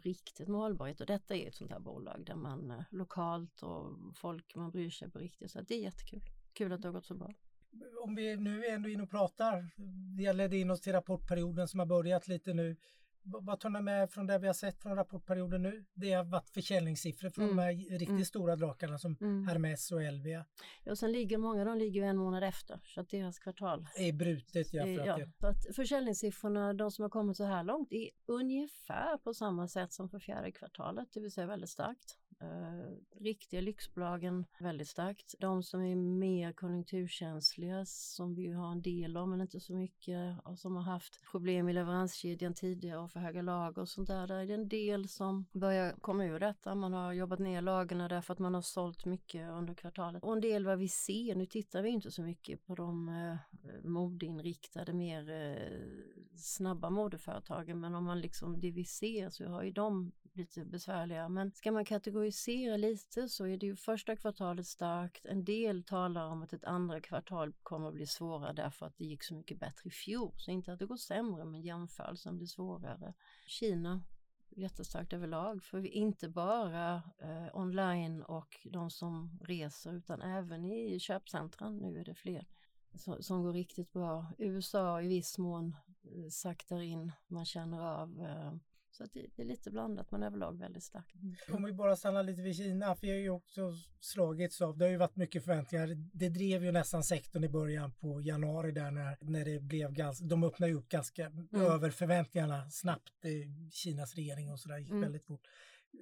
på 0.00 0.08
riktigt 0.08 0.48
med 0.48 0.60
hållbarhet 0.60 1.00
och 1.00 1.06
detta 1.06 1.36
är 1.36 1.48
ett 1.48 1.54
sånt 1.54 1.70
här 1.70 1.80
bolag 1.80 2.24
där 2.26 2.34
man 2.34 2.70
eh, 2.70 2.82
lokalt 2.90 3.62
och 3.62 3.96
folk 4.16 4.54
man 4.54 4.70
bryr 4.70 4.90
sig 4.90 5.10
på 5.10 5.18
riktigt 5.18 5.50
så 5.50 5.60
det 5.60 5.74
är 5.74 5.80
jättekul. 5.80 6.22
Kul 6.52 6.72
att 6.72 6.82
det 6.82 6.88
har 6.88 6.92
gått 6.92 7.06
så 7.06 7.14
bra. 7.14 7.34
Om 8.02 8.14
vi 8.14 8.36
nu 8.36 8.64
är 8.64 8.74
ändå 8.74 8.88
inne 8.88 9.02
och 9.02 9.10
pratar, 9.10 9.70
det 10.16 10.32
ledde 10.32 10.56
in 10.56 10.70
oss 10.70 10.80
till 10.80 10.92
rapportperioden 10.92 11.68
som 11.68 11.80
har 11.80 11.86
börjat 11.86 12.28
lite 12.28 12.54
nu 12.54 12.76
vad 13.24 13.60
tar 13.60 13.70
ni 13.70 13.80
med 13.80 14.10
från 14.10 14.26
det 14.26 14.38
vi 14.38 14.46
har 14.46 14.54
sett 14.54 14.82
från 14.82 14.96
rapportperioden 14.96 15.62
nu? 15.62 15.84
Det 15.94 16.12
har 16.12 16.24
varit 16.24 16.50
försäljningssiffror 16.50 17.30
från 17.30 17.44
mm. 17.44 17.56
de 17.56 17.62
här 17.62 17.72
riktigt 17.72 18.08
mm. 18.08 18.24
stora 18.24 18.56
drakarna 18.56 18.98
som 18.98 19.16
mm. 19.20 19.48
Hermes 19.48 19.92
och 19.92 20.02
Elvia. 20.02 20.44
Ja, 20.84 20.92
och 20.92 20.98
sen 20.98 21.12
ligger 21.12 21.38
många, 21.38 21.64
de 21.64 21.78
ligger 21.78 22.02
en 22.02 22.16
månad 22.16 22.44
efter 22.44 22.80
så 22.84 23.00
att 23.00 23.08
deras 23.08 23.38
kvartal 23.38 23.86
är 23.96 24.12
brutet. 24.12 24.72
Ja, 24.72 24.84
för 24.84 25.06
ja, 25.06 25.18
så 25.40 25.46
att 25.46 25.76
försäljningssiffrorna, 25.76 26.72
de 26.72 26.90
som 26.90 27.02
har 27.02 27.10
kommit 27.10 27.36
så 27.36 27.44
här 27.44 27.64
långt, 27.64 27.92
är 27.92 28.10
ungefär 28.26 29.18
på 29.18 29.34
samma 29.34 29.68
sätt 29.68 29.92
som 29.92 30.08
för 30.08 30.18
fjärde 30.18 30.52
kvartalet, 30.52 31.08
det 31.12 31.20
vill 31.20 31.32
säga 31.32 31.46
väldigt 31.46 31.70
starkt. 31.70 32.18
Eh, 32.40 33.20
riktiga 33.20 33.60
lyxbolagen 33.60 34.44
väldigt 34.58 34.88
starkt. 34.88 35.34
De 35.40 35.62
som 35.62 35.82
är 35.82 35.96
mer 35.96 36.52
konjunkturkänsliga, 36.52 37.84
som 37.86 38.34
vi 38.34 38.52
har 38.52 38.72
en 38.72 38.82
del 38.82 39.16
av 39.16 39.28
men 39.28 39.40
inte 39.40 39.60
så 39.60 39.74
mycket, 39.74 40.38
och 40.44 40.58
som 40.58 40.76
har 40.76 40.82
haft 40.82 41.20
problem 41.30 41.68
i 41.68 41.72
leveranskedjan 41.72 42.54
tidigare 42.54 42.98
och 42.98 43.10
för 43.10 43.20
höga 43.20 43.42
lager 43.42 43.82
och 43.82 43.88
sånt 43.88 44.08
där. 44.08 44.26
Där 44.26 44.36
är 44.36 44.46
det 44.46 44.54
en 44.54 44.68
del 44.68 45.08
som 45.08 45.46
börjar 45.52 45.92
komma 46.00 46.24
ur 46.24 46.40
detta. 46.40 46.74
Man 46.74 46.92
har 46.92 47.12
jobbat 47.12 47.38
ner 47.38 47.62
lagren 47.62 48.08
därför 48.08 48.32
att 48.32 48.38
man 48.38 48.54
har 48.54 48.62
sålt 48.62 49.04
mycket 49.04 49.50
under 49.50 49.74
kvartalet. 49.74 50.22
Och 50.22 50.32
en 50.32 50.40
del 50.40 50.66
vad 50.66 50.78
vi 50.78 50.88
ser, 50.88 51.34
nu 51.34 51.46
tittar 51.46 51.82
vi 51.82 51.88
inte 51.88 52.10
så 52.10 52.22
mycket 52.22 52.66
på 52.66 52.74
de 52.74 53.08
eh, 53.08 53.36
modeinriktade, 53.84 54.92
mer 54.92 55.30
eh, 55.30 56.14
snabba 56.36 56.90
modeföretagen, 56.90 57.80
men 57.80 57.94
om 57.94 58.04
man 58.04 58.20
liksom 58.20 58.60
det 58.60 58.70
vi 58.70 58.84
ser 58.84 59.30
så 59.30 59.46
har 59.48 59.62
ju 59.62 59.70
de 59.70 60.12
lite 60.36 60.54
typ 60.54 60.68
besvärliga. 60.68 61.28
Men 61.28 61.52
ska 61.52 61.72
man 61.72 61.84
kategorisera 61.84 62.76
lite 62.76 63.28
så 63.28 63.46
är 63.46 63.56
det 63.56 63.66
ju 63.66 63.76
första 63.76 64.16
kvartalet 64.16 64.66
starkt. 64.66 65.26
En 65.26 65.44
del 65.44 65.84
talar 65.84 66.26
om 66.26 66.42
att 66.42 66.52
ett 66.52 66.64
andra 66.64 67.00
kvartal 67.00 67.52
kommer 67.62 67.88
att 67.88 67.94
bli 67.94 68.06
svårare 68.06 68.52
därför 68.52 68.86
att 68.86 68.98
det 68.98 69.04
gick 69.04 69.22
så 69.22 69.34
mycket 69.34 69.60
bättre 69.60 69.88
i 69.88 69.90
fjol. 69.90 70.32
Så 70.36 70.50
inte 70.50 70.72
att 70.72 70.78
det 70.78 70.86
går 70.86 70.96
sämre, 70.96 71.44
men 71.44 71.62
jämförelsen 71.62 72.36
blir 72.36 72.46
svårare. 72.46 73.14
Kina 73.46 74.02
jättestarkt 74.56 75.12
överlag, 75.12 75.62
för 75.62 75.86
inte 75.86 76.28
bara 76.28 76.94
eh, 77.18 77.56
online 77.56 78.22
och 78.22 78.66
de 78.72 78.90
som 78.90 79.38
reser 79.42 79.92
utan 79.92 80.22
även 80.22 80.64
i 80.64 81.00
köpcentran. 81.00 81.76
Nu 81.76 82.00
är 82.00 82.04
det 82.04 82.14
fler 82.14 82.46
som, 82.94 83.22
som 83.22 83.42
går 83.42 83.52
riktigt 83.52 83.92
bra. 83.92 84.32
USA 84.38 85.02
i 85.02 85.08
viss 85.08 85.38
mån 85.38 85.76
eh, 86.02 86.28
saktar 86.30 86.80
in, 86.80 87.12
man 87.26 87.44
känner 87.44 87.80
av 87.80 88.20
eh, 88.20 88.52
så 88.94 89.04
det, 89.12 89.26
det, 89.36 89.42
är 89.42 89.46
lite 89.46 89.70
blandat 89.70 90.10
men 90.10 90.22
överlag 90.22 90.58
väldigt 90.58 90.82
starkt. 90.82 91.14
Mm. 91.14 91.34
Om 91.52 91.64
vi 91.64 91.72
bara 91.72 91.96
stannar 91.96 92.22
lite 92.22 92.42
vid 92.42 92.56
Kina, 92.56 92.96
för 92.96 93.06
jag 93.06 93.14
har 93.14 93.20
ju 93.20 93.30
också 93.30 93.72
slagits 94.00 94.60
av, 94.60 94.78
det 94.78 94.84
har 94.84 94.90
ju 94.90 94.96
varit 94.96 95.16
mycket 95.16 95.44
förväntningar. 95.44 95.88
Det 96.12 96.28
drev 96.28 96.64
ju 96.64 96.72
nästan 96.72 97.04
sektorn 97.04 97.44
i 97.44 97.48
början 97.48 97.92
på 97.92 98.20
januari 98.20 98.72
där 98.72 98.90
när, 98.90 99.16
när 99.20 99.44
det 99.44 99.60
blev 99.60 99.92
ganska, 99.92 100.24
de 100.24 100.44
öppnade 100.44 100.72
upp 100.72 100.88
ganska 100.88 101.26
mm. 101.26 101.48
över 101.52 101.90
förväntningarna 101.90 102.70
snabbt. 102.70 103.12
Kinas 103.72 104.14
regering 104.14 104.52
och 104.52 104.60
sådär 104.60 104.78
gick 104.78 104.90
mm. 104.90 105.02
väldigt 105.02 105.24
fort. 105.24 105.46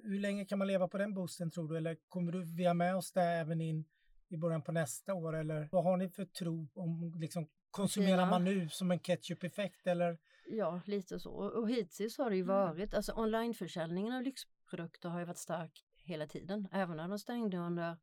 Hur 0.03 0.19
länge 0.19 0.45
kan 0.45 0.59
man 0.59 0.67
leva 0.67 0.87
på 0.87 0.97
den 0.97 1.13
boosten 1.13 1.51
tror 1.51 1.69
du? 1.69 1.77
Eller 1.77 1.97
kommer 2.09 2.31
du, 2.31 2.43
vi 2.43 2.65
ha 2.65 2.73
med 2.73 2.95
oss 2.95 3.11
det 3.11 3.23
även 3.23 3.61
in 3.61 3.85
i 4.29 4.37
början 4.37 4.61
på 4.61 4.71
nästa 4.71 5.13
år 5.13 5.35
eller 5.35 5.69
vad 5.71 5.83
har 5.83 5.97
ni 5.97 6.09
för 6.09 6.25
tro 6.25 6.67
om 6.73 7.13
liksom 7.19 7.47
konsumerar 7.71 8.25
man 8.25 8.43
nu 8.43 8.69
som 8.69 8.91
en 8.91 8.99
ketchup-effekt 8.99 9.87
eller? 9.87 10.17
Ja, 10.45 10.81
lite 10.85 11.19
så. 11.19 11.31
Och 11.31 11.69
hittills 11.69 12.17
har 12.17 12.29
det 12.29 12.35
ju 12.35 12.41
mm. 12.41 12.55
varit, 12.55 12.93
alltså 12.93 13.11
onlineförsäljningen 13.11 14.13
av 14.13 14.21
lyxprodukter 14.21 15.09
har 15.09 15.19
ju 15.19 15.25
varit 15.25 15.37
stark 15.37 15.85
hela 16.03 16.27
tiden, 16.27 16.67
även 16.71 16.97
när 16.97 17.07
de 17.07 17.19
stängde 17.19 17.57
under 17.57 17.97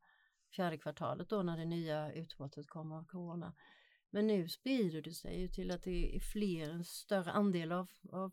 fjärde 0.56 0.78
kvartalet 0.78 1.28
då 1.28 1.42
när 1.42 1.56
det 1.56 1.64
nya 1.64 2.12
utbrottet 2.12 2.66
kom 2.68 2.92
av 2.92 3.04
corona. 3.04 3.54
Men 4.10 4.26
nu 4.26 4.48
sprider 4.48 5.02
det 5.02 5.12
sig 5.12 5.40
ju 5.40 5.48
till 5.48 5.70
att 5.70 5.82
det 5.82 6.16
är 6.16 6.20
fler, 6.20 6.70
en 6.70 6.84
större 6.84 7.30
andel 7.30 7.72
av, 7.72 7.90
av 8.12 8.32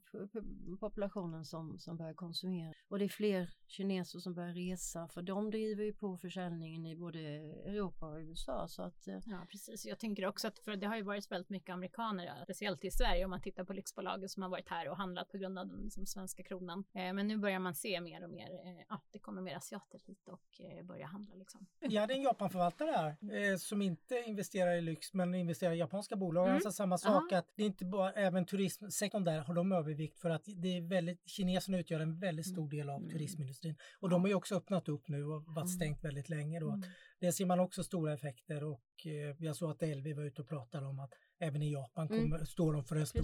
populationen 0.79 1.45
som, 1.45 1.79
som 1.79 1.97
börjar 1.97 2.13
konsumera. 2.13 2.73
Och 2.87 2.99
det 2.99 3.05
är 3.05 3.09
fler 3.09 3.49
kineser 3.67 4.19
som 4.19 4.33
börjar 4.33 4.53
resa 4.53 5.07
för 5.07 5.21
de 5.21 5.51
driver 5.51 5.83
ju 5.83 5.93
på 5.93 6.17
försäljningen 6.17 6.85
i 6.85 6.95
både 6.95 7.19
Europa 7.19 8.05
och 8.05 8.17
USA. 8.17 8.67
Så 8.67 8.83
att, 8.83 9.07
eh, 9.07 9.19
ja 9.25 9.45
precis, 9.51 9.85
jag 9.85 9.99
tänker 9.99 10.25
också 10.25 10.47
att 10.47 10.59
för 10.59 10.75
det 10.75 10.87
har 10.87 10.95
ju 10.95 11.01
varit 11.01 11.31
väldigt 11.31 11.49
mycket 11.49 11.73
amerikaner, 11.73 12.43
speciellt 12.43 12.85
i 12.85 12.91
Sverige 12.91 13.25
om 13.25 13.31
man 13.31 13.41
tittar 13.41 13.63
på 13.63 13.73
lyxbolagen 13.73 14.29
som 14.29 14.43
har 14.43 14.49
varit 14.49 14.69
här 14.69 14.89
och 14.89 14.97
handlat 14.97 15.31
på 15.31 15.37
grund 15.37 15.59
av 15.59 15.67
den 15.67 15.83
liksom, 15.83 16.05
svenska 16.05 16.43
kronan. 16.43 16.83
Eh, 16.93 17.13
men 17.13 17.27
nu 17.27 17.37
börjar 17.37 17.59
man 17.59 17.75
se 17.75 18.01
mer 18.01 18.23
och 18.23 18.29
mer, 18.29 18.49
eh, 18.65 18.85
ja 18.89 19.01
det 19.11 19.19
kommer 19.19 19.41
mer 19.41 19.55
asiater 19.55 19.99
hit 20.05 20.27
och 20.27 20.61
eh, 20.61 20.85
börjar 20.85 21.07
handla 21.07 21.35
liksom. 21.35 21.65
Jag 21.79 22.01
hade 22.01 22.13
en 22.13 22.21
Japanförvaltare 22.21 22.91
här 22.91 23.51
eh, 23.51 23.57
som 23.57 23.81
inte 23.81 24.23
investerar 24.27 24.73
i 24.73 24.81
lyx 24.81 25.13
men 25.13 25.35
investerar 25.35 25.66
i 25.73 25.77
japanska 25.77 26.15
bolag. 26.15 26.43
Mm. 26.43 26.55
Alltså 26.55 26.71
samma 26.71 26.97
sak 26.97 27.31
Aha. 27.31 27.39
att 27.39 27.51
det 27.55 27.63
är 27.63 27.67
inte 27.67 27.85
bara, 27.85 28.11
även 28.11 28.45
turismsektorn 28.45 29.23
där 29.23 29.39
har 29.39 29.53
de 29.53 29.71
övervikt 29.71 30.19
för 30.19 30.29
att 30.29 30.43
det 30.45 30.77
är 30.77 30.81
väldigt, 30.81 31.29
kineserna 31.29 31.79
utgör 31.79 31.99
en 31.99 32.19
väldigt 32.19 32.47
stor 32.47 32.63
mm. 32.63 32.69
del 32.69 32.89
av 32.89 32.97
mm. 32.97 33.09
turismindustrin. 33.09 33.75
Och 33.99 34.09
de 34.09 34.21
har 34.21 34.27
ju 34.27 34.33
också 34.33 34.55
öppnat 34.55 34.89
upp 34.89 35.07
nu 35.07 35.25
och 35.25 35.43
varit 35.45 35.57
mm. 35.57 35.67
stängt 35.67 36.03
väldigt 36.03 36.29
länge 36.29 36.59
då. 36.59 36.69
Mm. 36.69 36.89
Det 37.19 37.31
ser 37.31 37.45
man 37.45 37.59
också 37.59 37.83
stora 37.83 38.13
effekter 38.13 38.63
och 38.63 39.05
eh, 39.05 39.35
jag 39.45 39.55
såg 39.55 39.71
att 39.71 39.81
LV 39.81 40.13
var 40.15 40.23
ute 40.23 40.41
och 40.41 40.47
pratade 40.47 40.85
om 40.85 40.99
att 40.99 41.13
även 41.39 41.61
i 41.61 41.71
Japan 41.71 42.07
kommer, 42.07 42.35
mm. 42.35 42.45
står 42.45 42.73
de 42.73 42.83
för 42.83 42.95
en 42.95 43.07
stor, 43.07 43.23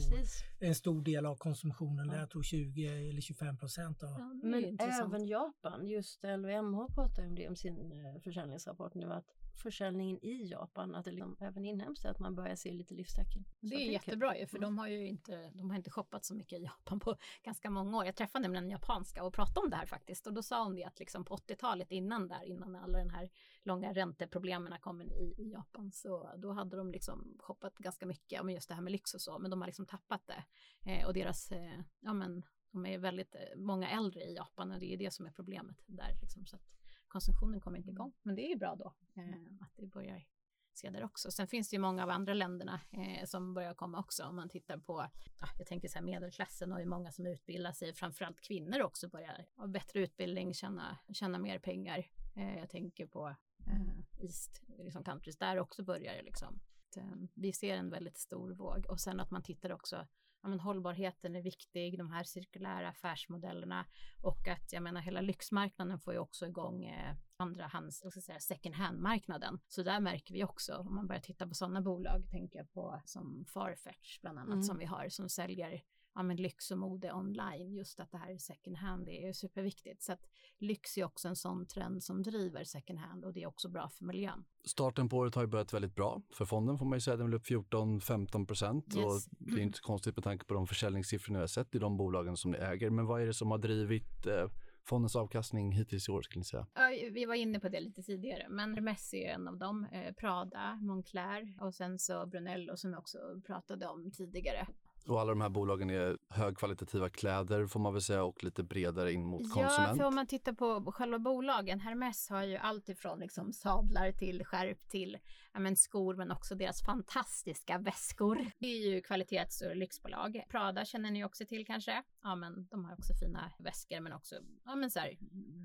en 0.60 0.76
stor 0.76 1.02
del 1.02 1.26
av 1.26 1.36
konsumtionen, 1.36 2.08
ja. 2.08 2.20
jag 2.20 2.30
tror 2.30 2.44
20 2.44 3.10
eller 3.10 3.22
25 3.22 3.58
procent. 3.58 4.04
Av. 4.04 4.10
Ja, 4.10 4.40
Men 4.44 4.78
även 4.80 5.28
Japan, 5.28 5.88
just 5.88 6.24
LVMH 6.24 6.96
pratar 6.96 7.26
om 7.26 7.36
det 7.36 7.48
om 7.48 7.56
sin 7.56 7.92
eh, 7.92 8.22
försäljningsrapport 8.22 8.94
nu 8.94 9.14
att 9.14 9.26
försäljningen 9.56 10.26
i 10.26 10.48
Japan, 10.48 10.96
att 10.96 11.06
det 11.06 11.12
liksom, 11.12 11.38
även 11.40 11.66
inhemskt, 11.66 12.06
att 12.06 12.20
man 12.20 12.36
börjar 12.36 12.56
se 12.56 12.72
lite 12.72 12.94
livstecken. 12.94 13.46
Det 13.60 13.76
är, 13.76 13.92
jättebra 13.92 14.38
ju, 14.38 14.48
för 14.48 14.58
mm. 14.58 14.68
de 14.68 14.78
har 14.78 14.88
ju 14.88 15.08
inte, 15.08 15.52
de 15.54 15.70
har 15.70 15.78
inte 15.78 15.92
shoppat 15.92 16.26
så 16.26 16.36
mycket 16.36 16.60
i 16.60 16.64
Japan 16.64 17.00
på 17.00 17.18
ganska 17.44 17.70
många 17.70 17.98
år. 17.98 18.06
Jag 18.06 18.16
träffade 18.16 18.42
nämligen 18.42 18.64
en 18.64 18.70
japanska 18.70 19.24
och 19.24 19.34
pratade 19.34 19.60
om 19.60 19.70
det 19.70 19.76
här 19.76 19.86
faktiskt 19.86 20.28
och 20.28 20.34
då 20.34 20.44
sa 20.44 20.64
hon 20.64 20.76
det 20.76 20.84
att 20.84 21.00
liksom 21.00 21.26
på 21.26 21.36
80-talet 21.36 21.92
innan 21.92 22.28
där, 22.28 22.44
innan 22.44 22.76
alla 22.76 22.98
den 22.98 23.10
här 23.10 23.30
långa 23.64 23.94
ränteproblemen 23.94 24.80
kom 24.80 25.02
i, 25.02 25.36
i 25.38 25.52
Japan, 25.52 25.92
så 25.92 26.34
då 26.38 26.52
hade 26.52 26.78
de 26.78 26.92
liksom 26.92 27.38
shoppat 27.40 27.78
ganska 27.78 28.06
mycket, 28.06 28.42
om 28.42 28.50
just 28.50 28.70
det 28.70 28.76
här 28.76 28.82
med 28.82 28.92
lyx 28.92 29.14
och 29.14 29.22
så, 29.22 29.40
men 29.40 29.52
de 29.52 29.62
har 29.62 29.68
liksom 29.68 29.86
tappat 29.86 30.28
det. 30.28 30.44
Eh, 30.92 31.08
och 31.08 31.14
deras, 31.14 31.52
eh, 31.52 31.80
ja 32.00 32.14
men 32.14 32.44
de 32.74 32.86
är 32.86 32.98
väldigt 32.98 33.36
eh, 33.36 33.42
många 33.56 33.90
äldre 33.90 34.24
i 34.24 34.36
Japan 34.36 34.72
och 34.72 34.80
det 34.80 34.94
är 34.94 34.98
det 34.98 35.14
som 35.14 35.26
är 35.26 35.32
problemet 35.32 35.78
där. 35.86 36.18
Liksom, 36.22 36.46
så 36.46 36.56
att 36.56 36.70
konsumtionen 37.08 37.62
kommer 37.62 37.78
inte 37.78 37.90
igång. 37.90 38.14
Men 38.22 38.36
det 38.36 38.52
är 38.52 38.58
bra 38.58 38.76
då 38.76 38.94
eh, 39.22 39.62
att 39.62 39.76
det 39.76 39.88
börjar 39.88 40.26
se 40.74 40.90
där 40.90 41.04
också. 41.04 41.32
Sen 41.32 41.48
finns 41.48 41.70
det 41.70 41.76
ju 41.76 41.80
många 41.80 42.04
av 42.04 42.10
andra 42.10 42.34
länderna 42.34 42.82
eh, 42.92 43.26
som 43.26 43.54
börjar 43.54 43.74
komma 43.74 44.00
också. 44.00 44.24
Om 44.24 44.36
man 44.36 44.50
tittar 44.50 44.78
på, 44.78 45.10
ja, 45.40 45.48
jag 45.58 45.68
tänker 45.68 45.88
så 45.88 45.98
här 45.98 46.06
medelklassen 46.06 46.72
och 46.72 46.80
hur 46.80 46.86
många 46.86 47.12
som 47.12 47.26
utbildar 47.26 47.72
sig, 47.72 47.94
framförallt 47.94 48.42
kvinnor 48.42 48.82
också 48.82 49.10
börjar 49.10 49.46
ha 49.56 49.68
bättre 49.68 50.00
utbildning, 50.00 50.54
tjäna, 50.54 50.98
tjäna 51.14 51.40
mer 51.40 51.60
pengar. 51.60 52.08
Eh, 52.36 52.58
jag 52.58 52.70
tänker 52.70 53.08
på 53.08 53.36
eh, 53.68 54.24
East 54.24 54.62
liksom 54.78 55.04
countries, 55.04 55.38
där 55.38 55.60
också 55.60 55.84
börjar 55.84 56.14
det 56.14 56.24
liksom. 56.24 56.60
Att, 56.90 56.98
eh, 56.98 57.16
vi 57.34 57.54
ser 57.54 57.76
en 57.76 57.90
väldigt 57.90 58.18
stor 58.18 58.52
våg 58.52 58.86
och 58.90 59.00
sen 59.00 59.20
att 59.20 59.32
man 59.32 59.44
tittar 59.44 59.72
också 59.72 60.08
ja, 60.44 60.50
men 60.50 60.60
hållbarheten 60.60 61.36
är 61.36 61.42
viktig, 61.42 61.98
de 61.98 62.12
här 62.12 62.24
cirkulära 62.24 62.90
affärsmodellerna 62.90 63.86
och 64.22 64.48
att 64.48 64.74
jag 64.74 64.84
menar 64.84 65.02
hela 65.02 65.22
lyxmarknaden 65.22 66.00
får 66.00 66.14
ju 66.14 66.20
också 66.20 66.48
igång 66.48 66.86
eh, 66.86 67.16
andra 67.38 67.68
hands, 67.68 68.04
ska 68.12 68.22
säga, 68.22 68.40
second 68.40 68.76
hand-marknaden. 68.76 69.60
Så 69.68 69.84
där 69.84 70.00
märker 70.00 70.34
vi 70.34 70.44
också, 70.44 70.76
om 70.76 70.96
man 70.96 71.08
börjar 71.08 71.22
titta 71.22 71.48
på 71.48 71.54
sådana 71.54 71.82
bolag, 71.82 72.30
tänker 72.30 72.60
jag 72.60 72.72
på 72.72 73.02
som 73.06 73.46
Farfetch 73.54 74.20
bland 74.22 74.40
annat 74.40 74.54
mm. 74.54 74.64
som 74.64 74.78
vi 74.78 74.86
har, 74.86 75.10
som 75.10 75.30
säljer 75.30 75.82
ja, 76.16 76.24
men 76.24 76.38
lyx 76.38 76.72
och 76.72 76.78
mode 76.78 77.14
online, 77.14 77.74
just 77.74 78.00
att 78.00 78.12
det 78.12 78.18
här 78.18 78.32
är 78.32 78.38
second 78.38 78.78
hand, 78.78 79.06
det 79.06 79.28
är 79.28 79.34
superviktigt. 79.34 80.04
Så 80.04 80.14
att 80.14 80.20
lyx 80.58 80.98
är 80.98 81.04
också 81.04 81.28
en 81.28 81.36
sån 81.36 81.66
trend 81.66 82.04
som 82.04 82.24
driver 82.24 82.64
second 82.64 83.00
hand 83.00 83.26
och 83.26 83.34
det 83.34 83.44
är 83.44 83.48
också 83.48 83.70
bra 83.70 83.90
för 83.90 84.06
miljön. 84.06 84.46
Starten 84.66 85.10
på 85.10 85.18
året 85.18 85.36
har 85.36 85.42
ju 85.42 85.48
börjat 85.48 85.74
väldigt 85.74 85.96
bra. 85.96 86.22
För 86.34 86.46
fonden 86.46 86.78
får 86.78 86.86
man 86.86 86.96
ju 86.96 87.02
säga, 87.02 87.18
den 87.18 87.34
är 87.34 87.36
upp 87.36 87.46
14-15 87.46 88.46
procent 88.46 88.96
yes. 88.96 89.06
och 89.06 89.36
det 89.38 89.60
är 89.60 89.64
inte 89.64 89.80
konstigt 89.80 90.16
med 90.16 90.24
tanke 90.24 90.46
på 90.46 90.54
de 90.54 90.68
försäljningssiffror 90.68 91.34
ni 91.34 91.40
har 91.40 91.48
sett 91.48 91.76
i 91.76 91.80
de 91.80 91.98
bolagen 91.98 92.38
som 92.38 92.52
ni 92.52 92.58
äger. 92.58 92.90
Men 92.90 93.06
vad 93.06 93.22
är 93.22 93.26
det 93.26 93.34
som 93.34 93.52
har 93.52 93.58
drivit 93.58 94.26
eh, 94.26 94.48
fondens 94.86 95.16
avkastning 95.16 95.72
hittills 95.72 96.10
i 96.10 96.12
år 96.12 96.22
skulle 96.22 96.40
ni 96.40 96.46
säga? 96.46 96.68
Ja, 96.74 96.90
vi 97.12 97.26
var 97.26 97.36
inne 97.36 97.60
på 97.60 97.70
det 97.70 97.80
lite 97.80 98.04
tidigare, 98.04 98.50
men 98.50 98.84
Messi 98.84 99.24
är 99.24 99.34
en 99.34 99.48
av 99.48 99.58
dem, 99.58 99.88
eh, 99.92 100.14
Prada, 100.14 100.76
Moncler 100.82 101.54
och 101.62 101.76
sen 101.76 102.00
så 102.00 102.26
Brunello 102.26 102.78
som 102.78 102.92
vi 102.92 102.98
också 102.98 103.18
pratade 103.46 103.88
om 103.88 104.12
tidigare. 104.12 104.68
Och 105.08 105.22
alla 105.22 105.30
de 105.30 105.42
här 105.42 105.50
bolagen 105.50 105.90
är 105.90 106.18
högkvalitativa 106.30 107.10
kläder 107.10 107.68
får 107.68 107.80
man 107.80 107.94
väl 107.94 108.02
säga 108.02 108.24
och 108.24 108.44
lite 108.44 108.64
bredare 108.64 109.14
in 109.14 109.26
mot 109.26 109.42
ja, 109.42 109.48
konsument. 109.48 109.90
Ja, 109.90 109.96
för 109.96 110.04
om 110.04 110.16
man 110.16 110.28
tittar 110.28 110.54
på 110.54 110.92
själva 110.92 111.20
bolagen, 111.20 111.80
Hermes 111.80 112.30
har 112.30 112.44
ju 112.44 112.58
allt 112.58 112.90
ifrån 112.90 113.20
liksom 113.20 113.54
sadlar 113.54 114.12
till 114.12 114.46
skärp 114.46 114.90
till 114.90 115.18
ja, 115.54 115.60
men 115.60 115.76
skor 115.76 116.16
men 116.16 116.32
också 116.32 116.56
deras 116.56 116.82
fantastiska 116.82 117.78
väskor. 117.78 118.52
Det 118.60 118.68
är 118.68 118.94
ju 118.94 119.02
kvalitets 119.02 119.62
och 119.62 119.76
lyxbolag. 119.76 120.44
Prada 120.50 120.86
känner 120.86 121.12
ni 121.12 121.26
också 121.26 121.46
till 121.46 121.66
kanske? 121.66 122.04
Ja, 122.24 122.36
men 122.36 122.68
de 122.72 122.86
har 122.86 122.94
också 122.94 123.14
fina 123.14 123.52
väskor 123.60 124.00
men 124.00 124.14
också 124.14 124.36
ja, 124.66 124.76
men 124.76 124.92
så 124.92 125.00
här, 125.00 125.18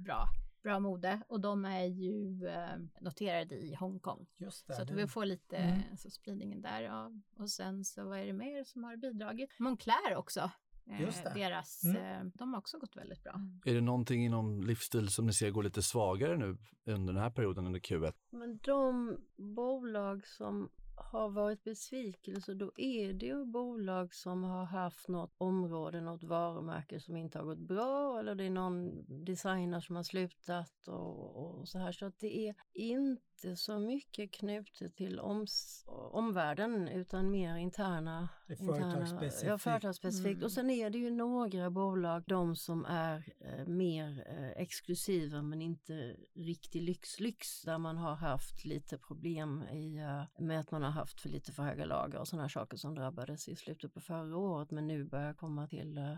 bra 0.04 0.28
bra 0.62 0.80
mode 0.80 1.20
och 1.28 1.40
de 1.40 1.64
är 1.64 1.84
ju 1.84 2.46
eh, 2.46 2.76
noterade 3.00 3.54
i 3.54 3.74
Hongkong. 3.74 4.26
Just 4.36 4.66
det, 4.66 4.74
så 4.74 4.82
att 4.82 4.90
vi 4.90 5.06
får 5.06 5.24
lite 5.24 5.56
mm. 5.56 5.96
så 5.96 6.10
spridningen 6.10 6.62
där. 6.62 6.80
Ja. 6.80 7.12
Och 7.38 7.50
sen 7.50 7.84
så 7.84 8.04
vad 8.04 8.18
är 8.18 8.26
det 8.26 8.32
mer 8.32 8.64
som 8.64 8.84
har 8.84 8.96
bidragit? 8.96 9.50
Moncler 9.58 10.16
också. 10.16 10.50
Eh, 10.90 11.34
deras, 11.34 11.84
mm. 11.84 11.96
eh, 11.96 12.32
de 12.34 12.52
har 12.52 12.58
också 12.58 12.78
gått 12.78 12.96
väldigt 12.96 13.22
bra. 13.22 13.40
Är 13.64 13.74
det 13.74 13.80
någonting 13.80 14.24
inom 14.24 14.62
livsstil 14.62 15.08
som 15.08 15.26
ni 15.26 15.32
ser 15.32 15.50
går 15.50 15.62
lite 15.62 15.82
svagare 15.82 16.36
nu 16.36 16.56
under 16.84 17.12
den 17.12 17.22
här 17.22 17.30
perioden 17.30 17.66
under 17.66 17.80
Q1? 17.80 18.12
Men 18.30 18.58
de 18.62 19.16
bolag 19.36 20.26
som 20.26 20.70
har 21.04 21.28
varit 21.28 21.64
besvikelse 21.64 22.54
då 22.54 22.72
är 22.76 23.12
det 23.12 23.26
ju 23.26 23.44
bolag 23.44 24.14
som 24.14 24.44
har 24.44 24.64
haft 24.64 25.08
något 25.08 25.34
område, 25.38 26.00
något 26.00 26.22
varumärke 26.22 27.00
som 27.00 27.16
inte 27.16 27.38
har 27.38 27.44
gått 27.44 27.58
bra 27.58 28.18
eller 28.18 28.34
det 28.34 28.44
är 28.44 28.50
någon 28.50 29.04
designer 29.24 29.80
som 29.80 29.96
har 29.96 30.02
slutat 30.02 30.88
och, 30.88 31.36
och 31.36 31.68
så 31.68 31.78
här. 31.78 31.92
Så 31.92 32.06
att 32.06 32.18
det 32.18 32.48
är 32.48 32.54
inte 32.72 33.27
inte 33.44 33.56
så 33.56 33.78
mycket 33.78 34.30
knutet 34.32 34.94
till 34.94 35.20
oms, 35.20 35.84
omvärlden 36.12 36.88
utan 36.88 37.30
mer 37.30 37.56
interna. 37.56 38.28
Företagsspecifikt. 38.46 39.48
Ja, 39.48 39.58
företagsspecifikt. 39.58 40.34
Mm. 40.34 40.44
Och 40.44 40.52
sen 40.52 40.70
är 40.70 40.90
det 40.90 40.98
ju 40.98 41.10
några 41.10 41.70
bolag, 41.70 42.22
de 42.26 42.56
som 42.56 42.84
är 42.84 43.32
eh, 43.40 43.66
mer 43.66 44.24
eh, 44.28 44.62
exklusiva 44.62 45.42
men 45.42 45.62
inte 45.62 46.16
riktig 46.34 46.82
lyx-lyx 46.82 47.62
där 47.62 47.78
man 47.78 47.96
har 47.96 48.14
haft 48.14 48.64
lite 48.64 48.98
problem 48.98 49.62
i, 49.62 49.96
eh, 49.96 50.44
med 50.44 50.60
att 50.60 50.70
man 50.70 50.82
har 50.82 50.90
haft 50.90 51.20
för 51.20 51.28
lite 51.28 51.52
för 51.52 51.62
höga 51.62 51.84
lager 51.84 52.18
och 52.18 52.28
sådana 52.28 52.48
saker 52.48 52.76
som 52.76 52.94
drabbades 52.94 53.48
i 53.48 53.56
slutet 53.56 53.94
på 53.94 54.00
förra 54.00 54.36
året 54.36 54.70
men 54.70 54.86
nu 54.86 55.04
börjar 55.04 55.34
komma 55.34 55.68
till 55.68 55.98
eh, 55.98 56.14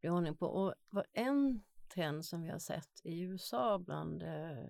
bli 0.00 0.10
ordning 0.10 0.36
på. 0.36 0.46
Och 0.46 0.74
en 1.12 1.62
trend 1.94 2.24
som 2.24 2.42
vi 2.42 2.48
har 2.48 2.58
sett 2.58 3.00
i 3.04 3.20
USA 3.20 3.78
bland 3.78 4.22
eh, 4.22 4.64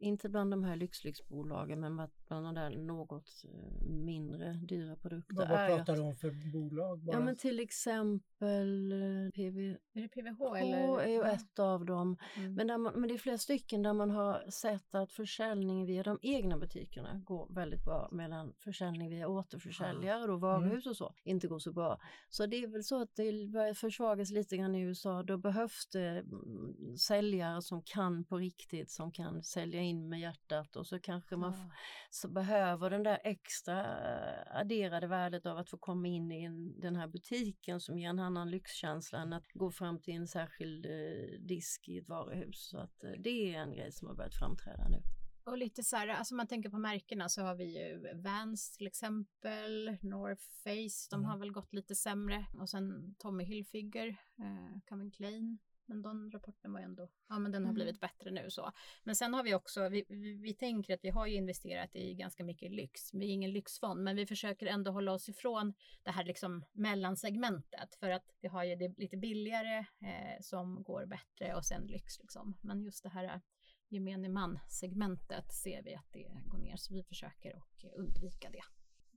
inte 0.00 0.28
bland 0.28 0.50
de 0.50 0.64
här 0.64 0.76
lyxlyxbolagen 0.76 1.80
men 1.80 1.96
bland 2.30 2.46
de 2.46 2.54
där 2.54 2.70
något 2.70 3.44
eh, 3.44 3.86
mindre 3.86 4.52
dyra 4.52 4.96
produkter. 4.96 5.34
Vad, 5.36 5.48
vad 5.48 5.66
pratar 5.66 5.96
du 5.96 6.02
om 6.02 6.14
för 6.14 6.52
bolag? 6.52 6.98
Bara? 6.98 7.16
Ja 7.16 7.20
men 7.20 7.36
till 7.36 7.60
exempel 7.60 8.92
eh, 8.92 9.30
PV, 9.30 9.76
är 9.92 10.02
det 10.02 10.08
PVH 10.08 10.56
eller? 10.56 11.00
är 11.00 11.08
ju 11.08 11.22
ett 11.22 11.58
av 11.58 11.84
dem. 11.84 12.16
Mm. 12.36 12.54
Men, 12.54 12.66
där 12.66 12.78
man, 12.78 12.92
men 13.00 13.08
det 13.08 13.14
är 13.14 13.18
flera 13.18 13.38
stycken 13.38 13.82
där 13.82 13.92
man 13.92 14.10
har 14.10 14.50
sett 14.50 14.94
att 14.94 15.12
försäljning 15.12 15.86
via 15.86 16.02
de 16.02 16.18
egna 16.22 16.58
butikerna 16.58 17.22
går 17.24 17.54
väldigt 17.54 17.84
bra 17.84 18.08
medan 18.12 18.52
försäljning 18.58 19.10
via 19.10 19.28
återförsäljare 19.28 20.32
och 20.32 20.40
varuhus 20.40 20.86
mm. 20.86 20.90
och 20.90 20.96
så 20.96 21.14
inte 21.24 21.48
går 21.48 21.58
så 21.58 21.72
bra. 21.72 22.00
Så 22.28 22.46
det 22.46 22.56
är 22.56 22.66
väl 22.66 22.84
så 22.84 23.02
att 23.02 23.16
det 23.16 23.48
börjar 23.52 23.74
försvagas 23.74 24.30
lite 24.30 24.56
grann 24.56 24.74
i 24.74 24.80
USA. 24.80 25.22
Då 25.22 25.38
behövs 25.38 25.88
det 25.92 26.08
mm, 26.08 26.96
säljare 26.96 27.62
som 27.62 27.82
kan 27.82 28.24
på 28.24 28.36
riktigt, 28.36 28.90
som 28.90 29.12
kan 29.12 29.42
sälja 29.42 29.80
in 29.80 30.08
med 30.08 30.20
hjärtat 30.20 30.76
och 30.76 30.86
så 30.86 31.00
kanske 31.00 31.36
man. 31.36 31.54
Så 32.20 32.28
behöver 32.28 32.90
den 32.90 33.02
där 33.02 33.18
extra 33.24 33.80
eh, 33.80 34.56
adderade 34.60 35.06
värdet 35.06 35.46
av 35.46 35.58
att 35.58 35.70
få 35.70 35.78
komma 35.78 36.08
in 36.08 36.32
i 36.32 36.44
en, 36.44 36.80
den 36.80 36.96
här 36.96 37.08
butiken 37.08 37.80
som 37.80 37.98
ger 37.98 38.08
en 38.08 38.18
annan 38.18 38.50
lyxkänsla 38.50 39.18
än 39.18 39.32
att 39.32 39.46
gå 39.54 39.70
fram 39.70 40.00
till 40.00 40.14
en 40.14 40.28
särskild 40.28 40.86
eh, 40.86 41.40
disk 41.40 41.88
i 41.88 41.98
ett 41.98 42.08
varuhus. 42.08 42.68
Så 42.68 42.78
att 42.78 43.04
eh, 43.04 43.10
det 43.18 43.54
är 43.54 43.58
en 43.58 43.72
grej 43.72 43.92
som 43.92 44.08
har 44.08 44.14
börjat 44.14 44.34
framträda 44.34 44.88
nu. 44.88 45.02
Och 45.44 45.58
lite 45.58 45.82
så 45.82 45.96
här, 45.96 46.08
alltså 46.08 46.34
man 46.34 46.46
tänker 46.46 46.70
på 46.70 46.78
märkena 46.78 47.28
så 47.28 47.42
har 47.42 47.54
vi 47.54 47.64
ju 47.64 48.14
Vans 48.14 48.72
till 48.72 48.86
exempel, 48.86 49.96
North 50.02 50.42
Face, 50.64 51.08
de 51.10 51.20
mm. 51.20 51.24
har 51.30 51.38
väl 51.38 51.52
gått 51.52 51.72
lite 51.72 51.94
sämre. 51.94 52.46
Och 52.60 52.70
sen 52.70 53.14
Tommy 53.18 53.44
Hilfiger, 53.44 54.08
eh, 54.38 54.80
Calvin 54.86 55.10
Klein, 55.10 55.58
men 55.90 56.02
den 56.02 56.30
rapporten 56.30 56.72
var 56.72 56.80
ändå, 56.80 57.08
ja 57.28 57.38
men 57.38 57.52
den 57.52 57.62
har 57.62 57.70
mm. 57.70 57.74
blivit 57.74 58.00
bättre 58.00 58.30
nu 58.30 58.50
så. 58.50 58.72
Men 59.04 59.16
sen 59.16 59.34
har 59.34 59.42
vi 59.42 59.54
också, 59.54 59.88
vi, 59.88 60.04
vi, 60.08 60.32
vi, 60.34 60.54
tänker 60.54 60.94
att 60.94 61.04
vi 61.04 61.08
har 61.10 61.26
ju 61.26 61.34
investerat 61.34 61.96
i 61.96 62.14
ganska 62.14 62.44
mycket 62.44 62.72
lyx. 62.72 63.14
Vi 63.14 63.26
är 63.26 63.32
ingen 63.32 63.52
lyxfond, 63.52 64.02
men 64.02 64.16
vi 64.16 64.26
försöker 64.26 64.66
ändå 64.66 64.90
hålla 64.90 65.12
oss 65.12 65.28
ifrån 65.28 65.74
det 66.02 66.10
här 66.10 66.24
liksom 66.24 66.64
mellansegmentet 66.72 67.94
för 67.94 68.10
att 68.10 68.24
vi 68.40 68.48
har 68.48 68.64
ju 68.64 68.76
det 68.76 68.98
lite 68.98 69.16
billigare 69.16 69.78
eh, 69.78 70.40
som 70.40 70.82
går 70.82 71.06
bättre 71.06 71.54
och 71.54 71.64
sen 71.64 71.86
lyx 71.86 72.18
liksom. 72.18 72.56
Men 72.60 72.82
just 72.82 73.02
det 73.02 73.08
här 73.08 73.40
gemene 73.88 74.28
man-segmentet 74.28 75.52
ser 75.52 75.82
vi 75.82 75.94
att 75.94 76.12
det 76.12 76.28
går 76.46 76.58
ner 76.58 76.76
så 76.76 76.94
vi 76.94 77.02
försöker 77.02 77.56
och 77.56 77.98
undvika 77.98 78.50
det. 78.50 78.62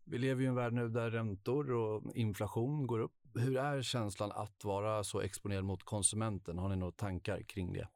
Vi 0.05 0.17
lever 0.17 0.43
i 0.43 0.45
en 0.45 0.55
värld 0.55 0.73
nu 0.73 0.89
där 0.89 1.11
räntor 1.11 1.71
och 1.71 2.15
inflation 2.15 2.87
går 2.87 2.99
upp. 2.99 3.15
Hur 3.35 3.57
är 3.57 3.81
känslan 3.81 4.31
att 4.31 4.63
vara 4.63 5.03
så 5.03 5.21
exponerad 5.21 5.63
mot 5.63 5.83
konsumenten? 5.83 6.57
Har 6.57 6.69
ni 6.69 6.75
några 6.75 6.91
tankar 6.91 7.41
kring 7.41 7.73
det? 7.73 7.87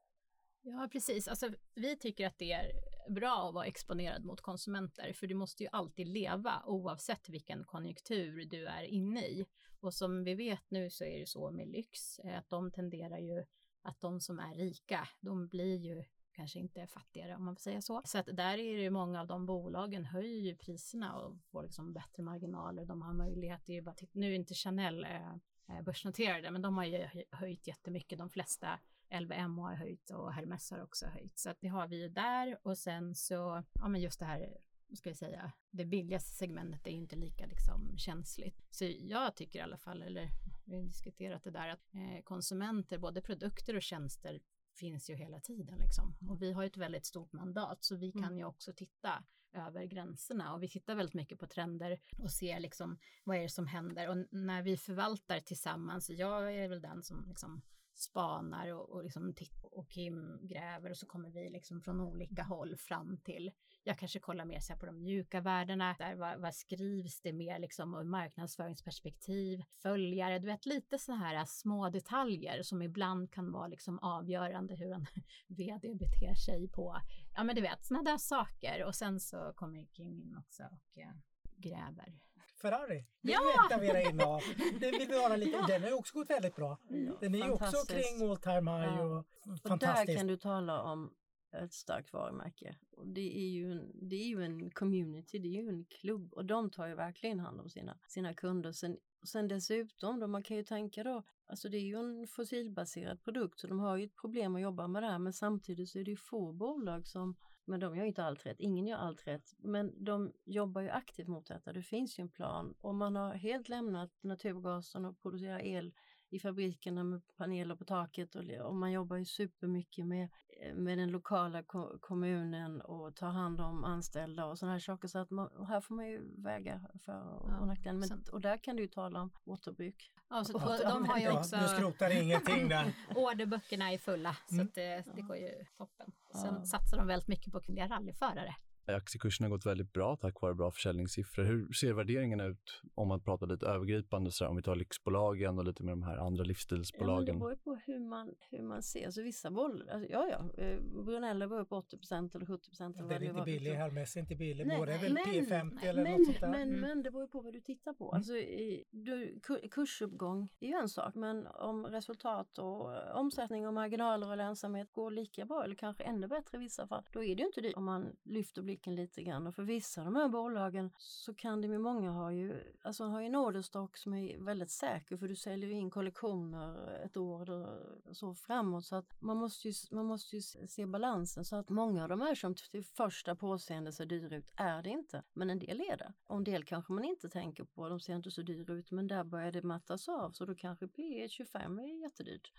Ja, 0.61 0.89
precis. 0.91 1.27
Alltså, 1.27 1.49
vi 1.75 1.97
tycker 1.97 2.27
att 2.27 2.37
det 2.37 2.51
är 2.51 2.71
bra 3.09 3.47
att 3.47 3.53
vara 3.53 3.65
exponerad 3.65 4.25
mot 4.25 4.41
konsumenter, 4.41 5.13
för 5.13 5.27
du 5.27 5.35
måste 5.35 5.63
ju 5.63 5.69
alltid 5.71 6.07
leva 6.07 6.63
oavsett 6.65 7.29
vilken 7.29 7.63
konjunktur 7.63 8.45
du 8.45 8.65
är 8.65 8.83
inne 8.83 9.21
i. 9.27 9.45
Och 9.79 9.93
som 9.93 10.23
vi 10.23 10.35
vet 10.35 10.71
nu 10.71 10.89
så 10.89 11.03
är 11.03 11.19
det 11.19 11.27
så 11.27 11.51
med 11.51 11.67
lyx, 11.67 12.19
eh, 12.19 12.37
att 12.37 12.49
de 12.49 12.71
tenderar 12.71 13.17
ju 13.17 13.43
att 13.81 14.01
de 14.01 14.19
som 14.21 14.39
är 14.39 14.55
rika, 14.55 15.07
de 15.21 15.47
blir 15.47 15.75
ju 15.75 16.03
kanske 16.38 16.60
inte 16.60 16.82
är 16.82 16.88
fattigare 16.88 17.36
om 17.36 17.46
man 17.46 17.56
får 17.56 17.62
säga 17.62 17.82
så. 17.82 18.01
Så 18.06 18.17
att 18.17 18.25
där 18.25 18.58
är 18.58 18.75
det 18.75 18.82
ju 18.82 18.89
många 18.89 19.22
av 19.22 19.27
de 19.27 19.46
bolagen 19.46 20.06
höjer 20.06 20.41
ju 20.41 20.56
priserna 20.56 21.15
och 21.15 21.38
får 21.51 21.63
liksom 21.63 21.94
bättre 21.94 22.24
marginaler. 22.24 22.86
De 22.86 23.01
har 23.01 23.13
möjlighet, 23.13 23.62
det 23.65 23.72
är 23.72 23.75
ju 23.75 23.82
bara 23.82 23.96
titta, 23.96 24.20
nu 24.20 24.32
är 24.32 24.36
inte 24.36 24.53
Chanel 24.53 25.03
eh, 25.03 25.32
eh 25.67 25.82
börsnoterade, 25.86 26.51
men 26.51 26.62
de 26.62 26.77
har 26.77 26.86
ju 26.86 27.08
höjt 27.32 27.67
jättemycket. 27.67 28.20
De 28.20 28.29
flesta 28.29 28.79
LVM 29.20 29.58
har 29.58 29.75
höjt 29.75 30.10
och 30.10 30.34
Hermes 30.34 30.72
har 30.72 30.84
också 30.84 31.06
höjt. 31.06 31.38
Så 31.38 31.50
att 31.50 31.58
det 31.62 31.67
har 31.67 31.88
vi 31.88 32.01
ju 32.01 32.10
där 32.10 32.60
och 32.63 32.77
sen 32.77 33.15
så, 33.15 33.63
ja 33.74 33.88
men 33.88 34.01
just 34.01 34.20
det 34.20 34.25
här 34.25 34.58
ska 34.96 35.10
jag 35.10 35.17
säga, 35.17 35.51
det 35.72 35.86
billigaste 35.86 36.29
segmentet 36.29 36.88
är 36.88 36.91
inte 36.91 37.15
lika 37.15 37.46
liksom, 37.46 37.98
känsligt. 37.98 38.65
Så 38.72 38.86
jag 38.86 39.36
tycker 39.36 39.60
i 39.60 39.62
alla 39.62 39.77
fall, 39.77 40.01
eller 40.01 40.29
vi 40.65 40.75
har 40.75 40.84
diskuterat 40.84 41.44
det 41.44 41.51
där, 41.51 41.70
att 41.70 41.94
eh, 41.94 42.24
konsumenter, 42.24 42.98
både 42.98 43.22
produkter 43.22 43.75
och 43.75 43.82
tjänster 43.82 44.39
finns 44.77 45.10
ju 45.10 45.15
hela 45.15 45.39
tiden 45.39 45.79
liksom. 45.79 46.17
Och 46.29 46.41
vi 46.41 46.51
har 46.51 46.63
ett 46.63 46.77
väldigt 46.77 47.05
stort 47.05 47.34
mandat 47.34 47.84
så 47.84 47.96
vi 47.96 48.12
kan 48.12 48.24
mm. 48.24 48.38
ju 48.38 48.46
också 48.46 48.74
titta 48.74 49.24
över 49.53 49.86
gränserna 49.86 50.53
och 50.53 50.63
vi 50.63 50.69
tittar 50.69 50.96
väldigt 50.96 51.13
mycket 51.13 51.39
på 51.39 51.48
trender 51.48 52.00
och 52.17 52.31
ser 52.31 52.60
liksom 52.60 52.98
vad 53.24 53.38
är 53.38 53.41
det 53.41 53.50
som 53.50 53.67
händer 53.67 54.10
och 54.10 54.17
när 54.31 54.62
vi 54.62 54.77
förvaltar 54.77 55.39
tillsammans, 55.39 56.10
jag 56.10 56.55
är 56.55 56.67
väl 56.67 56.81
den 56.81 57.03
som 57.03 57.25
liksom 57.27 57.62
spanar 58.00 58.74
och, 58.74 58.89
och, 58.89 59.04
liksom 59.04 59.34
och 59.62 59.89
Kim 59.89 60.39
gräver 60.42 60.89
och 60.89 60.98
så 60.98 61.06
kommer 61.06 61.30
vi 61.30 61.50
liksom 61.50 61.82
från 61.82 62.01
olika 62.01 62.44
håll 62.44 62.77
fram 62.77 63.18
till 63.18 63.51
jag 63.88 64.00
kanske 64.00 64.20
kollar 64.20 64.46
mer 64.46 64.60
så 64.60 64.75
på 64.75 64.86
de 64.86 65.00
mjuka 65.00 65.42
värdena, 65.42 65.96
där 66.00 66.16
vad, 66.16 66.39
vad 66.39 66.56
skrivs 66.56 67.22
det 67.22 67.34
mer 67.34 67.60
liksom 67.60 67.96
ur 67.96 68.04
marknadsföringsperspektiv, 68.04 69.63
följare, 69.74 70.39
du 70.39 70.48
vet 70.48 70.66
lite 70.66 70.98
sådana 71.00 71.25
här 71.25 71.46
små 71.46 71.89
detaljer 71.89 72.63
som 72.63 72.82
ibland 72.82 73.32
kan 73.32 73.51
vara 73.51 73.68
liksom 73.68 74.00
avgörande 74.00 74.75
hur 74.75 74.92
en 74.92 75.06
vd 75.48 75.96
beter 75.96 76.36
sig 76.36 76.68
på, 76.68 77.01
ja 77.36 77.44
men 77.44 77.56
du 77.56 77.62
vet 77.62 77.86
sådana 77.86 78.12
där 78.12 78.18
saker. 78.18 78.84
Och 78.84 78.96
sen 78.96 79.20
så 79.20 79.54
kommer 79.56 79.86
Kim 79.86 80.13
in 80.13 80.38
också 80.38 80.63
och 80.63 80.98
eh, 80.98 81.12
gräver 81.58 82.20
Ferrari. 82.61 83.05
Det 83.21 83.31
ja! 83.31 83.39
är 83.39 83.65
ett 83.65 83.77
av 83.77 83.83
era 83.83 84.01
innehav. 84.01 84.41
Den 84.79 84.91
vill 84.91 85.07
vi 85.07 85.21
höra 85.21 85.35
lite. 85.35 85.65
Den 85.67 85.81
har 85.81 85.89
ju 85.89 85.95
också 85.95 86.13
gått 86.13 86.29
väldigt 86.29 86.55
bra. 86.55 86.77
Den 87.19 87.35
är 87.35 87.45
ju 87.45 87.51
också 87.51 87.77
kring 87.87 88.29
all 88.29 88.37
time 88.37 88.71
high 88.71 88.99
och. 88.99 89.25
Och 89.71 89.79
där 89.79 90.15
kan 90.15 90.27
du 90.27 90.37
tala 90.37 90.81
om 90.81 91.13
ett 91.51 91.73
starkt 91.73 92.13
varumärke. 92.13 92.75
Och 92.91 93.07
det, 93.07 93.37
är 93.37 93.49
ju 93.49 93.71
en, 93.71 93.91
det 94.09 94.15
är 94.15 94.27
ju 94.27 94.43
en 94.43 94.69
community, 94.71 95.39
det 95.39 95.47
är 95.47 95.61
ju 95.61 95.69
en 95.69 95.85
klubb 95.85 96.33
och 96.33 96.45
de 96.45 96.69
tar 96.69 96.87
ju 96.87 96.95
verkligen 96.95 97.39
hand 97.39 97.61
om 97.61 97.69
sina, 97.69 97.97
sina 98.07 98.33
kunder. 98.33 98.71
Sen, 98.71 98.97
sen 99.23 99.47
dessutom, 99.47 100.19
då, 100.19 100.27
man 100.27 100.43
kan 100.43 100.57
ju 100.57 100.63
tänka 100.63 101.03
då, 101.03 101.23
alltså 101.48 101.70
det 101.70 101.77
är 101.77 101.81
ju 101.81 101.96
en 101.96 102.27
fossilbaserad 102.27 103.24
produkt 103.24 103.59
så 103.59 103.67
de 103.67 103.79
har 103.79 103.98
ju 103.98 104.05
ett 104.05 104.15
problem 104.15 104.55
att 104.55 104.61
jobba 104.61 104.87
med 104.87 105.03
det 105.03 105.07
här 105.07 105.20
men 105.20 105.33
samtidigt 105.33 105.89
så 105.89 106.00
är 106.00 106.03
det 106.03 106.11
ju 106.11 106.17
få 106.17 106.53
bolag 106.53 107.07
som 107.07 107.35
men 107.68 107.80
de 107.80 107.96
gör 107.98 108.06
inte 108.06 108.24
allt 108.24 108.46
rätt, 108.46 108.60
ingen 108.60 108.88
gör 108.88 108.98
allt 108.98 109.27
rätt. 109.27 109.56
Men 109.58 110.03
de 110.03 110.34
jobbar 110.46 110.82
ju 110.82 110.90
aktivt 110.90 111.27
mot 111.27 111.48
detta, 111.48 111.74
det 111.74 111.82
finns 111.82 112.20
ju 112.20 112.22
en 112.22 112.30
plan. 112.30 112.74
Och 112.82 112.96
man 112.96 113.16
har 113.16 113.34
helt 113.34 113.70
lämnat 113.70 114.12
naturgasen 114.22 115.06
och 115.06 115.20
producerar 115.22 115.60
el 115.60 115.94
i 116.30 116.40
fabrikerna 116.40 117.03
med 117.03 117.22
paneler 117.38 117.75
på 117.75 117.86
taket. 117.86 118.36
Och, 118.36 118.75
man 118.75 118.92
jobbar 118.92 119.18
ju 119.18 119.25
supermycket 119.25 120.06
med, 120.06 120.30
med 120.74 120.98
den 120.98 121.11
lokala 121.11 121.63
ko 121.63 122.00
kommunen 122.00 122.81
och 122.81 123.15
tar 123.15 123.29
hand 123.29 123.61
om 123.61 123.83
anställda 123.83 124.46
och 124.46 124.59
sådana 124.59 124.74
här 124.74 124.79
saker. 124.79 125.07
Så 125.07 125.20
att 125.20 125.29
man, 125.29 125.50
här 125.67 125.81
får 125.81 125.96
man 125.96 126.07
ju 126.07 126.43
väga 126.43 126.81
för 127.05 127.22
och 127.22 127.50
ja, 127.50 127.65
nackdelar. 127.65 128.31
Och 128.31 128.41
där 128.41 128.57
kan 128.57 128.75
du 128.75 128.81
ju 128.81 128.87
tala 128.87 129.22
om 129.22 129.31
återbruk. 129.46 130.11
Ja, 130.29 130.43
så 130.43 130.53
de 130.83 131.05
har 131.09 131.20
ju 131.20 131.31
också... 131.31 131.55
Ja, 131.55 131.61
du 131.61 131.67
skrotar 131.67 132.22
ingenting 132.22 132.70
där. 132.70 132.93
Orderböckerna 133.15 133.91
är 133.91 133.98
fulla 133.98 134.35
så 134.48 134.55
mm. 134.55 134.72
det, 134.75 135.03
det 135.15 135.22
går 135.22 135.37
ju 135.37 135.65
toppen. 135.77 136.11
Sen 136.33 136.55
ja. 136.57 136.65
satsar 136.65 136.98
de 136.98 137.07
väldigt 137.07 137.27
mycket 137.27 137.53
på 137.53 137.59
kvinnliga 137.59 137.87
rallyförare. 137.87 138.55
Aktiekursen 138.95 139.43
har 139.43 139.50
gått 139.50 139.65
väldigt 139.65 139.93
bra 139.93 140.15
tack 140.15 140.41
vare 140.41 140.53
bra 140.53 140.71
försäljningssiffror. 140.71 141.43
Hur 141.43 141.73
ser 141.73 141.93
värderingarna 141.93 142.45
ut 142.45 142.81
om 142.95 143.07
man 143.07 143.21
pratar 143.21 143.47
lite 143.47 143.65
övergripande, 143.65 144.31
så 144.31 144.43
här, 144.43 144.50
om 144.50 144.55
vi 144.55 144.61
tar 144.61 144.75
lyxbolagen 144.75 145.57
och 145.57 145.65
lite 145.65 145.83
med 145.83 145.91
de 145.91 146.03
här 146.03 146.17
andra 146.17 146.43
livsstilsbolagen? 146.43 147.27
Ja, 147.27 147.33
det 147.33 147.39
beror 147.39 147.55
på 147.55 147.75
hur 147.85 148.00
man, 148.00 148.35
hur 148.50 148.61
man 148.61 148.83
ser. 148.83 149.05
Alltså, 149.05 149.21
vissa 149.21 149.51
bolag, 149.51 149.89
alltså, 149.89 150.11
ja 150.11 150.29
ja, 150.29 150.63
eh, 150.63 150.81
Brunello 150.81 151.47
var 151.47 151.59
upp 151.59 151.71
80% 151.71 152.35
eller 152.35 152.45
70 152.45 152.69
procent. 152.69 152.97
Det 153.09 153.15
är 153.15 153.23
inte 153.23 153.41
billig, 153.41 153.73
Hermes 153.73 154.15
är 154.15 154.19
inte 154.19 154.35
billig, 154.35 154.67
båda 154.77 154.93
är 154.93 155.00
väl 155.00 155.13
men, 155.13 155.23
P50 155.23 155.71
nej, 155.73 155.89
eller 155.89 156.03
men, 156.03 156.11
något 156.11 156.25
sånt 156.25 156.39
där. 156.39 156.50
Men, 156.50 156.69
mm. 156.69 156.81
men 156.81 157.03
det 157.03 157.11
beror 157.11 157.27
på 157.27 157.41
vad 157.41 157.53
du 157.53 157.61
tittar 157.61 157.93
på. 157.93 158.05
Mm. 158.05 158.17
Alltså, 158.17 158.33
i, 158.37 158.83
du, 158.91 159.39
kursuppgång 159.71 160.50
är 160.59 160.67
ju 160.67 160.73
en 160.73 160.89
sak, 160.89 161.15
men 161.15 161.47
om 161.47 161.85
resultat 161.85 162.57
och 162.57 163.15
omsättning 163.15 163.67
och 163.67 163.73
marginaler 163.73 164.29
och 164.29 164.37
lönsamhet 164.37 164.91
går 164.91 165.11
lika 165.11 165.45
bra 165.45 165.63
eller 165.63 165.75
kanske 165.75 166.03
ännu 166.03 166.27
bättre 166.27 166.57
i 166.57 166.61
vissa 166.61 166.87
fall, 166.87 167.03
då 167.13 167.23
är 167.23 167.35
det 167.35 167.41
ju 167.41 167.47
inte 167.47 167.61
dyrt 167.61 167.77
om 167.77 167.85
man 167.85 168.15
lyfter 168.23 168.61
blicken 168.61 168.76
blicken 168.77 168.96
lite 168.96 169.24
grann. 169.24 169.48
Och 169.48 169.55
för 169.55 169.63
vissa 169.63 170.01
av 170.01 170.05
de 170.05 170.16
här 170.16 170.29
bolagen 170.29 170.92
så 170.98 171.33
kan 171.33 171.61
det 171.61 171.68
med 171.68 171.81
många 171.81 172.11
ha 172.11 172.31
ju, 172.31 172.74
alltså 172.83 173.03
har 173.03 173.20
ju 173.20 173.25
en 173.25 173.35
orderstock 173.35 173.98
som 173.98 174.13
är 174.13 174.37
väldigt 174.37 174.70
säker 174.70 175.18
för 175.18 175.27
du 175.27 175.35
säljer 175.35 175.70
in 175.70 175.90
kollektioner 175.90 177.00
ett 177.05 177.18
år 177.18 177.50
och 177.50 178.18
så 178.18 178.33
framåt. 178.33 178.85
Så 178.85 178.96
att 178.96 179.22
man 179.22 179.37
måste 179.37 179.68
ju, 179.68 179.74
man 179.92 180.05
måste 180.05 180.35
ju 180.35 180.42
se 180.42 180.85
balansen 180.85 181.46
så 181.46 181.55
att 181.55 181.70
många 181.70 182.03
av 182.03 182.09
de 182.09 182.22
här 182.22 182.35
som 182.35 182.55
till 182.55 182.83
första 182.83 183.35
påseende 183.35 183.92
ser 183.92 184.05
dyra 184.05 184.35
ut 184.35 184.51
är 184.55 184.83
det 184.83 184.90
inte. 184.90 185.24
Men 185.33 185.50
en 185.50 185.59
del 185.59 185.81
är 185.81 185.98
det. 185.98 186.13
Och 186.27 186.37
en 186.37 186.44
del 186.44 186.63
kanske 186.63 186.94
man 186.94 187.05
inte 187.05 187.29
tänker 187.29 187.63
på, 187.63 187.90
de 187.90 188.00
ser 188.00 188.16
inte 188.16 188.31
så 188.31 188.42
dyra 188.42 188.74
ut 188.74 188.92
men 188.92 189.07
där 189.07 189.24
börjar 189.24 189.51
det 189.51 189.63
mattas 189.63 190.09
av 190.09 190.31
så 190.31 190.46
då 190.46 190.55
kanske 190.55 190.87
P 190.87 191.27
25 191.29 191.79
är 191.79 192.01
jättedyrt. 192.01 192.51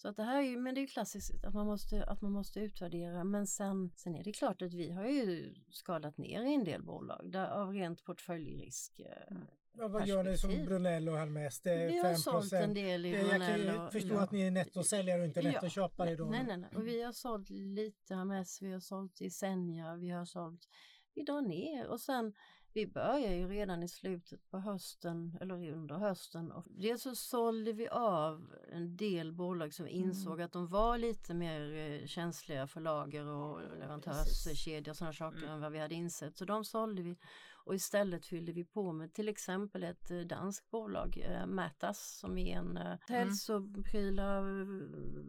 Så 0.00 0.08
att 0.08 0.16
det 0.16 0.22
här 0.22 0.38
är 0.38 0.42
ju, 0.42 0.56
men 0.56 0.74
det 0.74 0.80
är 0.80 0.86
klassiskt 0.86 1.44
att 1.44 1.54
man 1.54 1.66
måste, 1.66 2.04
att 2.04 2.22
man 2.22 2.32
måste 2.32 2.60
utvärdera. 2.60 3.24
Men 3.24 3.46
sen, 3.46 3.90
sen 3.96 4.14
är 4.14 4.24
det 4.24 4.32
klart 4.32 4.62
att 4.62 4.74
vi 4.74 4.90
har 4.90 5.04
ju 5.04 5.54
skalat 5.70 6.18
ner 6.18 6.42
i 6.42 6.54
en 6.54 6.64
del 6.64 6.82
bolag 6.82 7.30
där, 7.32 7.48
av 7.48 7.72
rent 7.72 8.04
portföljrisk. 8.04 9.00
Mm. 9.30 9.42
Ja, 9.72 9.88
vad 9.88 10.06
gör 10.06 10.24
ni 10.24 10.38
som 10.38 10.50
Brunello 10.50 11.12
och 11.12 11.18
Hermes? 11.18 11.60
Det 11.60 11.70
är 11.70 11.88
vi 11.88 11.98
har 11.98 12.14
sålt 12.14 12.52
en 12.52 12.74
del 12.74 13.06
i 13.06 13.12
Brunello. 13.12 13.72
Jag 13.72 13.92
förstår 13.92 14.12
ja. 14.12 14.22
att 14.22 14.32
ni 14.32 14.40
är 14.40 14.50
nettosäljare 14.50 15.20
och 15.20 15.26
inte 15.26 15.42
nettoköpare. 15.42 16.16
Då. 16.16 16.24
Nej, 16.24 16.44
nej, 16.46 16.56
nej. 16.56 16.70
Och 16.74 16.86
vi 16.86 17.02
har 17.02 17.12
sålt 17.12 17.50
lite 17.50 18.14
Hermes, 18.14 18.62
vi 18.62 18.72
har 18.72 18.80
sålt 18.80 19.20
i 19.20 19.30
Senja, 19.30 19.96
vi 19.96 20.10
har 20.10 20.24
sålt 20.24 20.68
vi 21.14 21.22
drar 21.22 21.40
ner 21.40 21.86
och 21.86 22.00
sen 22.00 22.32
vi 22.72 22.86
börjar 22.86 23.32
ju 23.32 23.48
redan 23.48 23.82
i 23.82 23.88
slutet 23.88 24.50
på 24.50 24.58
hösten 24.58 25.38
eller 25.40 25.72
under 25.72 25.94
hösten. 25.94 26.52
Och 26.52 26.64
dels 26.68 27.02
så 27.02 27.14
sålde 27.14 27.72
vi 27.72 27.88
av 27.88 28.54
en 28.72 28.96
del 28.96 29.32
bolag 29.32 29.74
som 29.74 29.84
vi 29.84 29.90
insåg 29.90 30.32
mm. 30.32 30.44
att 30.44 30.52
de 30.52 30.66
var 30.66 30.98
lite 30.98 31.34
mer 31.34 31.74
eh, 31.74 32.06
känsliga 32.06 32.66
för 32.66 32.80
lager 32.80 33.26
och 33.26 33.60
leverantörskedjor 33.78 34.90
och 34.90 34.96
sådana 34.96 35.12
saker 35.12 35.38
mm. 35.38 35.50
än 35.50 35.60
vad 35.60 35.72
vi 35.72 35.78
hade 35.78 35.94
insett. 35.94 36.36
Så 36.36 36.44
de 36.44 36.64
sålde 36.64 37.02
vi. 37.02 37.16
Och 37.64 37.74
istället 37.74 38.26
fyllde 38.26 38.52
vi 38.52 38.64
på 38.64 38.92
med 38.92 39.12
till 39.12 39.28
exempel 39.28 39.82
ett 39.82 40.10
eh, 40.10 40.18
danskt 40.18 40.70
bolag, 40.70 41.18
eh, 41.24 41.46
Mätas, 41.46 42.18
som 42.18 42.38
är 42.38 42.56
en 42.56 42.76
eh, 42.76 42.86
mm. 42.86 42.98
hälsoprylar, 43.08 44.44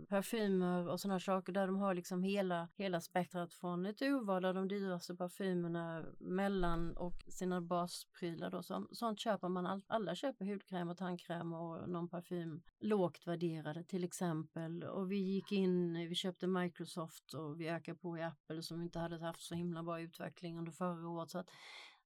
parfymer 0.06 0.88
och 0.88 1.00
sådana 1.00 1.20
saker 1.20 1.54
där 1.54 1.68
de 1.68 1.76
har 1.76 1.94
liksom 1.94 2.24
hela, 2.24 2.70
hela 2.78 3.02
spektrat 3.02 3.54
från 3.54 3.86
ett 3.86 4.02
urval 4.02 4.46
av 4.46 4.56
de 4.56 4.68
dyraste 4.68 5.16
parfymerna 5.16 6.06
mellan 6.20 6.98
och 6.98 7.24
sina 7.28 7.62
basprylar. 7.62 8.52
Då. 8.52 8.64
Så, 8.64 8.88
sånt 8.92 9.20
köper 9.20 9.50
man, 9.50 9.66
all, 9.66 9.84
alla 9.88 10.16
köper 10.16 10.46
hudkräm 10.46 10.90
och 10.90 10.98
tandkräm 10.98 11.54
och 11.54 11.90
någon 11.90 12.10
parfym 12.10 12.62
lågt 12.80 13.28
värderade 13.28 13.84
till 13.84 14.04
exempel. 14.04 14.84
Och 14.84 15.12
vi 15.12 15.18
gick 15.18 15.52
in, 15.52 15.94
vi 15.94 16.16
köpte 16.16 16.48
Microsoft 16.48 17.34
och 17.34 17.60
vi 17.60 17.70
ökade 17.70 17.98
på 17.98 18.18
i 18.18 18.24
Apple 18.24 18.64
som 18.64 18.82
inte 18.82 19.00
hade 19.00 19.26
haft 19.26 19.42
så 19.42 19.56
himla 19.56 19.84
bra 19.84 20.02
utveckling 20.02 20.58
under 20.58 20.72
förra 20.72 21.10
året. 21.10 21.30
Så 21.30 21.40
att, 21.40 21.50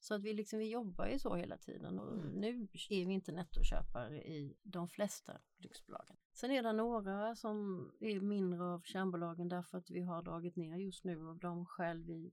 så 0.05 0.13
att 0.13 0.21
vi, 0.21 0.33
liksom, 0.33 0.59
vi 0.59 0.69
jobbar 0.69 1.07
ju 1.07 1.19
så 1.19 1.35
hela 1.35 1.57
tiden 1.57 1.99
och 1.99 2.13
mm. 2.13 2.29
nu 2.29 2.67
är 2.89 3.05
vi 3.05 3.13
inte 3.13 3.31
nettoköpare 3.31 4.17
i 4.17 4.57
de 4.63 4.87
flesta 4.87 5.33
lyxbolagen. 5.57 6.17
Sen 6.33 6.51
är 6.51 6.63
det 6.63 6.73
några 6.73 7.35
som 7.35 7.87
är 7.99 8.19
mindre 8.19 8.63
av 8.63 8.81
kärnbolagen 8.81 9.49
därför 9.49 9.77
att 9.77 9.89
vi 9.89 10.01
har 10.01 10.23
dragit 10.23 10.55
ner 10.55 10.77
just 10.77 11.03
nu 11.03 11.27
av 11.27 11.39
de 11.39 11.65
skäl 11.65 12.03
vi 12.03 12.31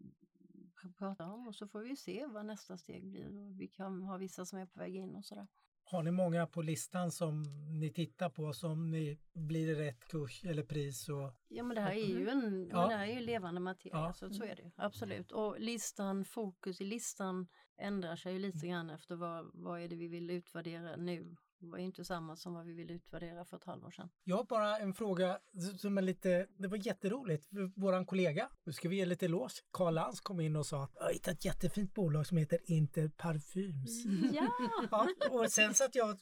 pratar 0.99 1.29
om 1.29 1.49
och 1.49 1.55
så 1.55 1.69
får 1.69 1.81
vi 1.81 1.97
se 1.97 2.27
vad 2.27 2.47
nästa 2.47 2.77
steg 2.77 3.07
blir. 3.07 3.59
Vi 3.59 3.69
kan 3.69 4.03
ha 4.03 4.17
vissa 4.17 4.47
som 4.47 4.59
är 4.59 4.67
på 4.67 4.79
väg 4.79 4.97
in 4.97 5.17
och 5.17 5.25
sådär. 5.25 5.47
Har 5.85 6.03
ni 6.03 6.11
många 6.11 6.47
på 6.47 6.63
listan 6.63 7.11
som 7.11 7.43
ni 7.81 7.93
tittar 7.93 8.31
på 8.31 8.53
som 8.53 8.91
ni 8.91 9.19
blir 9.33 9.67
det 9.67 9.87
rätt 9.87 10.09
kurs 10.09 10.45
eller 10.45 10.63
pris? 10.63 11.09
Och... 11.09 11.35
Ja 11.49 11.63
men 11.63 11.75
det 11.75 11.81
här 11.81 11.93
är 11.93 12.19
ju 12.19 12.29
en 12.29 12.69
ja. 12.73 12.89
det 12.89 12.95
här 12.95 13.07
är 13.07 13.13
ju 13.13 13.21
levande 13.21 13.61
materia, 13.61 13.97
ja. 13.99 14.13
så, 14.13 14.31
så 14.31 14.45
är 14.45 14.57
det 14.57 14.71
absolut. 14.77 15.33
Och 15.33 15.61
listan, 15.61 16.25
fokus 16.25 16.81
i 16.81 16.85
listan 16.85 17.47
ändrar 17.79 18.17
sig 18.17 18.39
lite 18.39 18.67
grann 18.67 18.91
efter 18.91 19.17
vad, 19.17 19.51
vad 19.55 19.81
är 19.81 19.89
det 19.89 19.97
vi 19.97 20.09
vill 20.09 20.31
utvärdera 20.31 20.97
nu 20.97 21.37
det 21.63 21.69
var 21.69 21.79
inte 21.79 22.05
samma 22.05 22.37
som 22.37 22.55
vad 22.55 22.67
vi 22.67 22.73
ville 22.73 22.93
utvärdera 22.93 23.45
för 23.45 23.57
ett 23.57 23.65
halvår 23.65 23.91
sedan. 23.91 24.09
Jag 24.25 24.37
har 24.37 24.45
bara 24.45 24.79
en 24.79 24.95
fråga 24.95 25.39
som 25.79 25.99
är 25.99 26.03
lite, 26.03 26.47
det 26.59 26.69
var 26.69 26.87
jätteroligt. 26.87 27.49
Våran 27.77 28.07
kollega, 28.07 28.49
nu 28.65 28.73
ska 28.73 28.89
vi 28.89 28.97
ge 28.97 29.07
lite 29.07 29.27
eloge, 29.27 29.55
Karl 29.71 29.95
Lantz 29.95 30.21
kom 30.21 30.41
in 30.41 30.57
och 30.57 30.67
sa 30.67 30.85
att 30.85 30.91
jag 30.95 31.05
har 31.05 31.13
hittat 31.13 31.35
ett 31.35 31.45
jättefint 31.45 31.95
bolag 31.95 32.27
som 32.27 32.37
heter 32.37 32.59
Interparfums. 32.65 34.05
Ja! 34.33 34.49
ja! 34.91 35.09
Och 35.31 35.51
sen 35.51 35.75
så 35.75 35.85
att 35.85 35.95
jag 35.95 36.19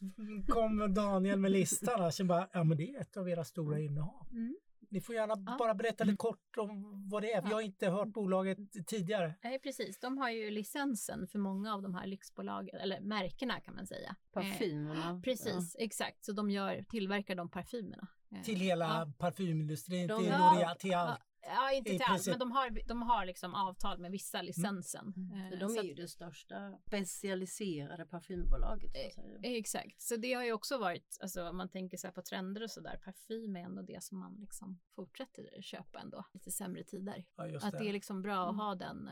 kom 0.48 0.94
Daniel 0.94 1.38
med 1.38 1.50
listan 1.50 2.04
och 2.04 2.14
så 2.14 2.24
bara, 2.24 2.48
ja 2.52 2.64
men 2.64 2.76
det 2.76 2.94
är 2.94 3.00
ett 3.00 3.16
av 3.16 3.28
era 3.28 3.44
stora 3.44 3.80
innehav. 3.80 4.26
Mm. 4.30 4.56
Ni 4.90 5.00
får 5.00 5.14
gärna 5.14 5.34
ja. 5.46 5.56
bara 5.58 5.74
berätta 5.74 6.04
lite 6.04 6.16
kort 6.16 6.56
om 6.58 7.02
vad 7.08 7.22
det 7.22 7.32
är. 7.32 7.42
Vi 7.42 7.52
har 7.52 7.60
inte 7.60 7.90
hört 7.90 8.08
bolaget 8.08 8.58
tidigare. 8.86 9.34
Nej, 9.42 9.58
precis. 9.58 9.98
De 9.98 10.18
har 10.18 10.30
ju 10.30 10.50
licensen 10.50 11.28
för 11.28 11.38
många 11.38 11.74
av 11.74 11.82
de 11.82 11.94
här 11.94 12.06
lyxbolagen, 12.06 12.80
eller 12.80 13.00
märkena 13.00 13.60
kan 13.60 13.74
man 13.74 13.86
säga. 13.86 14.16
Parfymerna. 14.32 15.10
Eh, 15.10 15.20
precis, 15.20 15.76
ja. 15.78 15.84
exakt. 15.84 16.24
Så 16.24 16.32
de 16.32 16.50
gör, 16.50 16.84
tillverkar 16.88 17.34
de 17.34 17.50
parfymerna. 17.50 18.08
Eh, 18.36 18.42
till 18.42 18.60
hela 18.60 18.84
ja. 18.84 19.12
parfymindustrin, 19.18 20.06
de, 20.06 20.22
till 20.22 20.32
L'Oreal, 20.32 20.74
till 20.74 20.94
allt. 20.94 21.20
Ja, 21.42 21.72
inte 21.72 21.90
till 21.90 22.02
allt, 22.06 22.26
men 22.26 22.38
de 22.38 22.52
har, 22.52 22.88
de 22.88 23.02
har 23.02 23.26
liksom 23.26 23.54
avtal 23.54 23.98
med 23.98 24.10
vissa 24.10 24.38
mm. 24.38 24.46
licensen. 24.46 25.14
Mm. 25.16 25.58
de 25.58 25.76
är 25.76 25.82
ju 25.82 25.94
det 25.94 26.08
största 26.08 26.78
specialiserade 26.86 28.06
parfymbolaget. 28.06 28.90
Så 29.14 29.20
eh, 29.20 29.52
exakt, 29.52 30.00
så 30.00 30.16
det 30.16 30.32
har 30.32 30.44
ju 30.44 30.52
också 30.52 30.78
varit, 30.78 31.18
alltså 31.20 31.48
om 31.48 31.56
man 31.56 31.68
tänker 31.68 31.96
så 31.96 32.06
här 32.06 32.14
på 32.14 32.22
trender 32.22 32.62
och 32.62 32.70
sådär, 32.70 33.00
parfym 33.04 33.56
är 33.56 33.60
ändå 33.60 33.82
det 33.82 34.02
som 34.02 34.18
man 34.18 34.36
liksom 34.40 34.80
fortsätter 34.94 35.62
köpa 35.62 36.00
ändå, 36.00 36.24
lite 36.32 36.50
sämre 36.50 36.84
tider. 36.84 37.24
Ja, 37.36 37.58
att 37.62 37.78
det. 37.78 37.88
är 37.88 37.92
liksom 37.92 38.22
bra 38.22 38.42
att 38.42 38.48
mm. 38.48 38.58
ha 38.58 38.74
den 38.74 39.10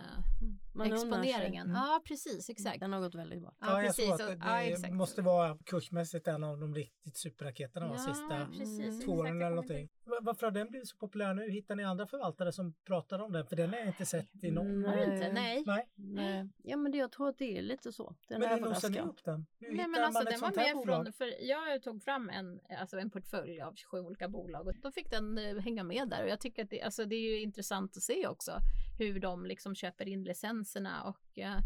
uh, 0.76 0.86
exponeringen. 0.86 1.66
Mm. 1.66 1.76
Ja, 1.76 2.02
precis, 2.04 2.50
exakt. 2.50 2.80
Den 2.80 2.92
har 2.92 3.00
gått 3.00 3.14
väldigt 3.14 3.40
bra. 3.40 3.54
Ja, 3.60 3.66
ja 3.66 3.82
jag 3.82 3.94
tror 3.94 4.12
att 4.12 4.40
det, 4.40 4.88
det 4.88 4.94
måste 4.94 5.22
vara 5.22 5.58
kursmässigt 5.66 6.28
en 6.28 6.44
av 6.44 6.58
de 6.58 6.74
riktigt 6.74 7.16
superraketerna 7.16 7.86
ja, 7.86 7.92
de 7.92 7.98
sista 7.98 8.46
precis, 8.46 9.04
två 9.04 9.12
åren 9.12 9.36
eller 9.36 9.50
någonting. 9.50 9.88
Varför 10.20 10.46
har 10.46 10.50
den 10.50 10.68
blivit 10.70 10.88
så 10.88 10.96
populär 10.96 11.34
nu? 11.34 11.50
Hittar 11.50 11.76
ni 11.76 11.84
andra 11.84 12.06
förvaltare 12.18 12.52
som 12.52 12.74
pratar 12.84 13.18
om 13.18 13.32
den? 13.32 13.46
För 13.46 13.56
den 13.56 13.72
jag 13.72 13.86
inte 13.86 14.06
sett 14.06 14.44
i 14.44 14.50
någon. 14.50 14.82
Nej. 14.82 15.14
Inte? 15.14 15.32
Nej. 15.32 15.62
Nej. 15.66 15.88
Nej. 15.94 16.48
Ja 16.62 16.76
men 16.76 16.92
det, 16.92 16.98
jag 16.98 17.12
tror 17.12 17.28
att 17.28 17.38
det 17.38 17.58
är 17.58 17.62
lite 17.62 17.92
så. 17.92 18.14
Den 18.28 18.40
men 18.40 18.48
hur 18.48 18.60
nosar 18.60 18.90
ni 18.90 19.00
upp 19.00 19.24
den? 19.24 19.46
Hur 19.58 19.76
Nej 19.76 19.88
men 19.88 20.04
alltså 20.04 20.24
den 20.24 20.40
var 20.40 20.52
med 20.56 20.84
från, 20.84 21.12
för 21.12 21.44
jag 21.48 21.82
tog 21.82 22.02
fram 22.02 22.30
en, 22.30 22.60
alltså 22.78 22.98
en 22.98 23.10
portfölj 23.10 23.60
av 23.60 23.74
27 23.74 24.00
olika 24.00 24.28
bolag 24.28 24.66
och 24.66 24.74
då 24.82 24.90
fick 24.90 25.10
den 25.10 25.38
uh, 25.38 25.60
hänga 25.60 25.84
med 25.84 26.08
där 26.08 26.22
och 26.22 26.28
jag 26.28 26.40
tycker 26.40 26.64
att 26.64 26.70
det, 26.70 26.82
alltså 26.82 27.04
det 27.04 27.16
är 27.16 27.30
ju 27.30 27.40
intressant 27.42 27.96
att 27.96 28.02
se 28.02 28.26
också 28.26 28.52
hur 28.98 29.20
de 29.20 29.46
liksom 29.46 29.74
köper 29.74 30.08
in 30.08 30.24
licenserna 30.24 31.02
och 31.02 31.38
uh, 31.38 31.58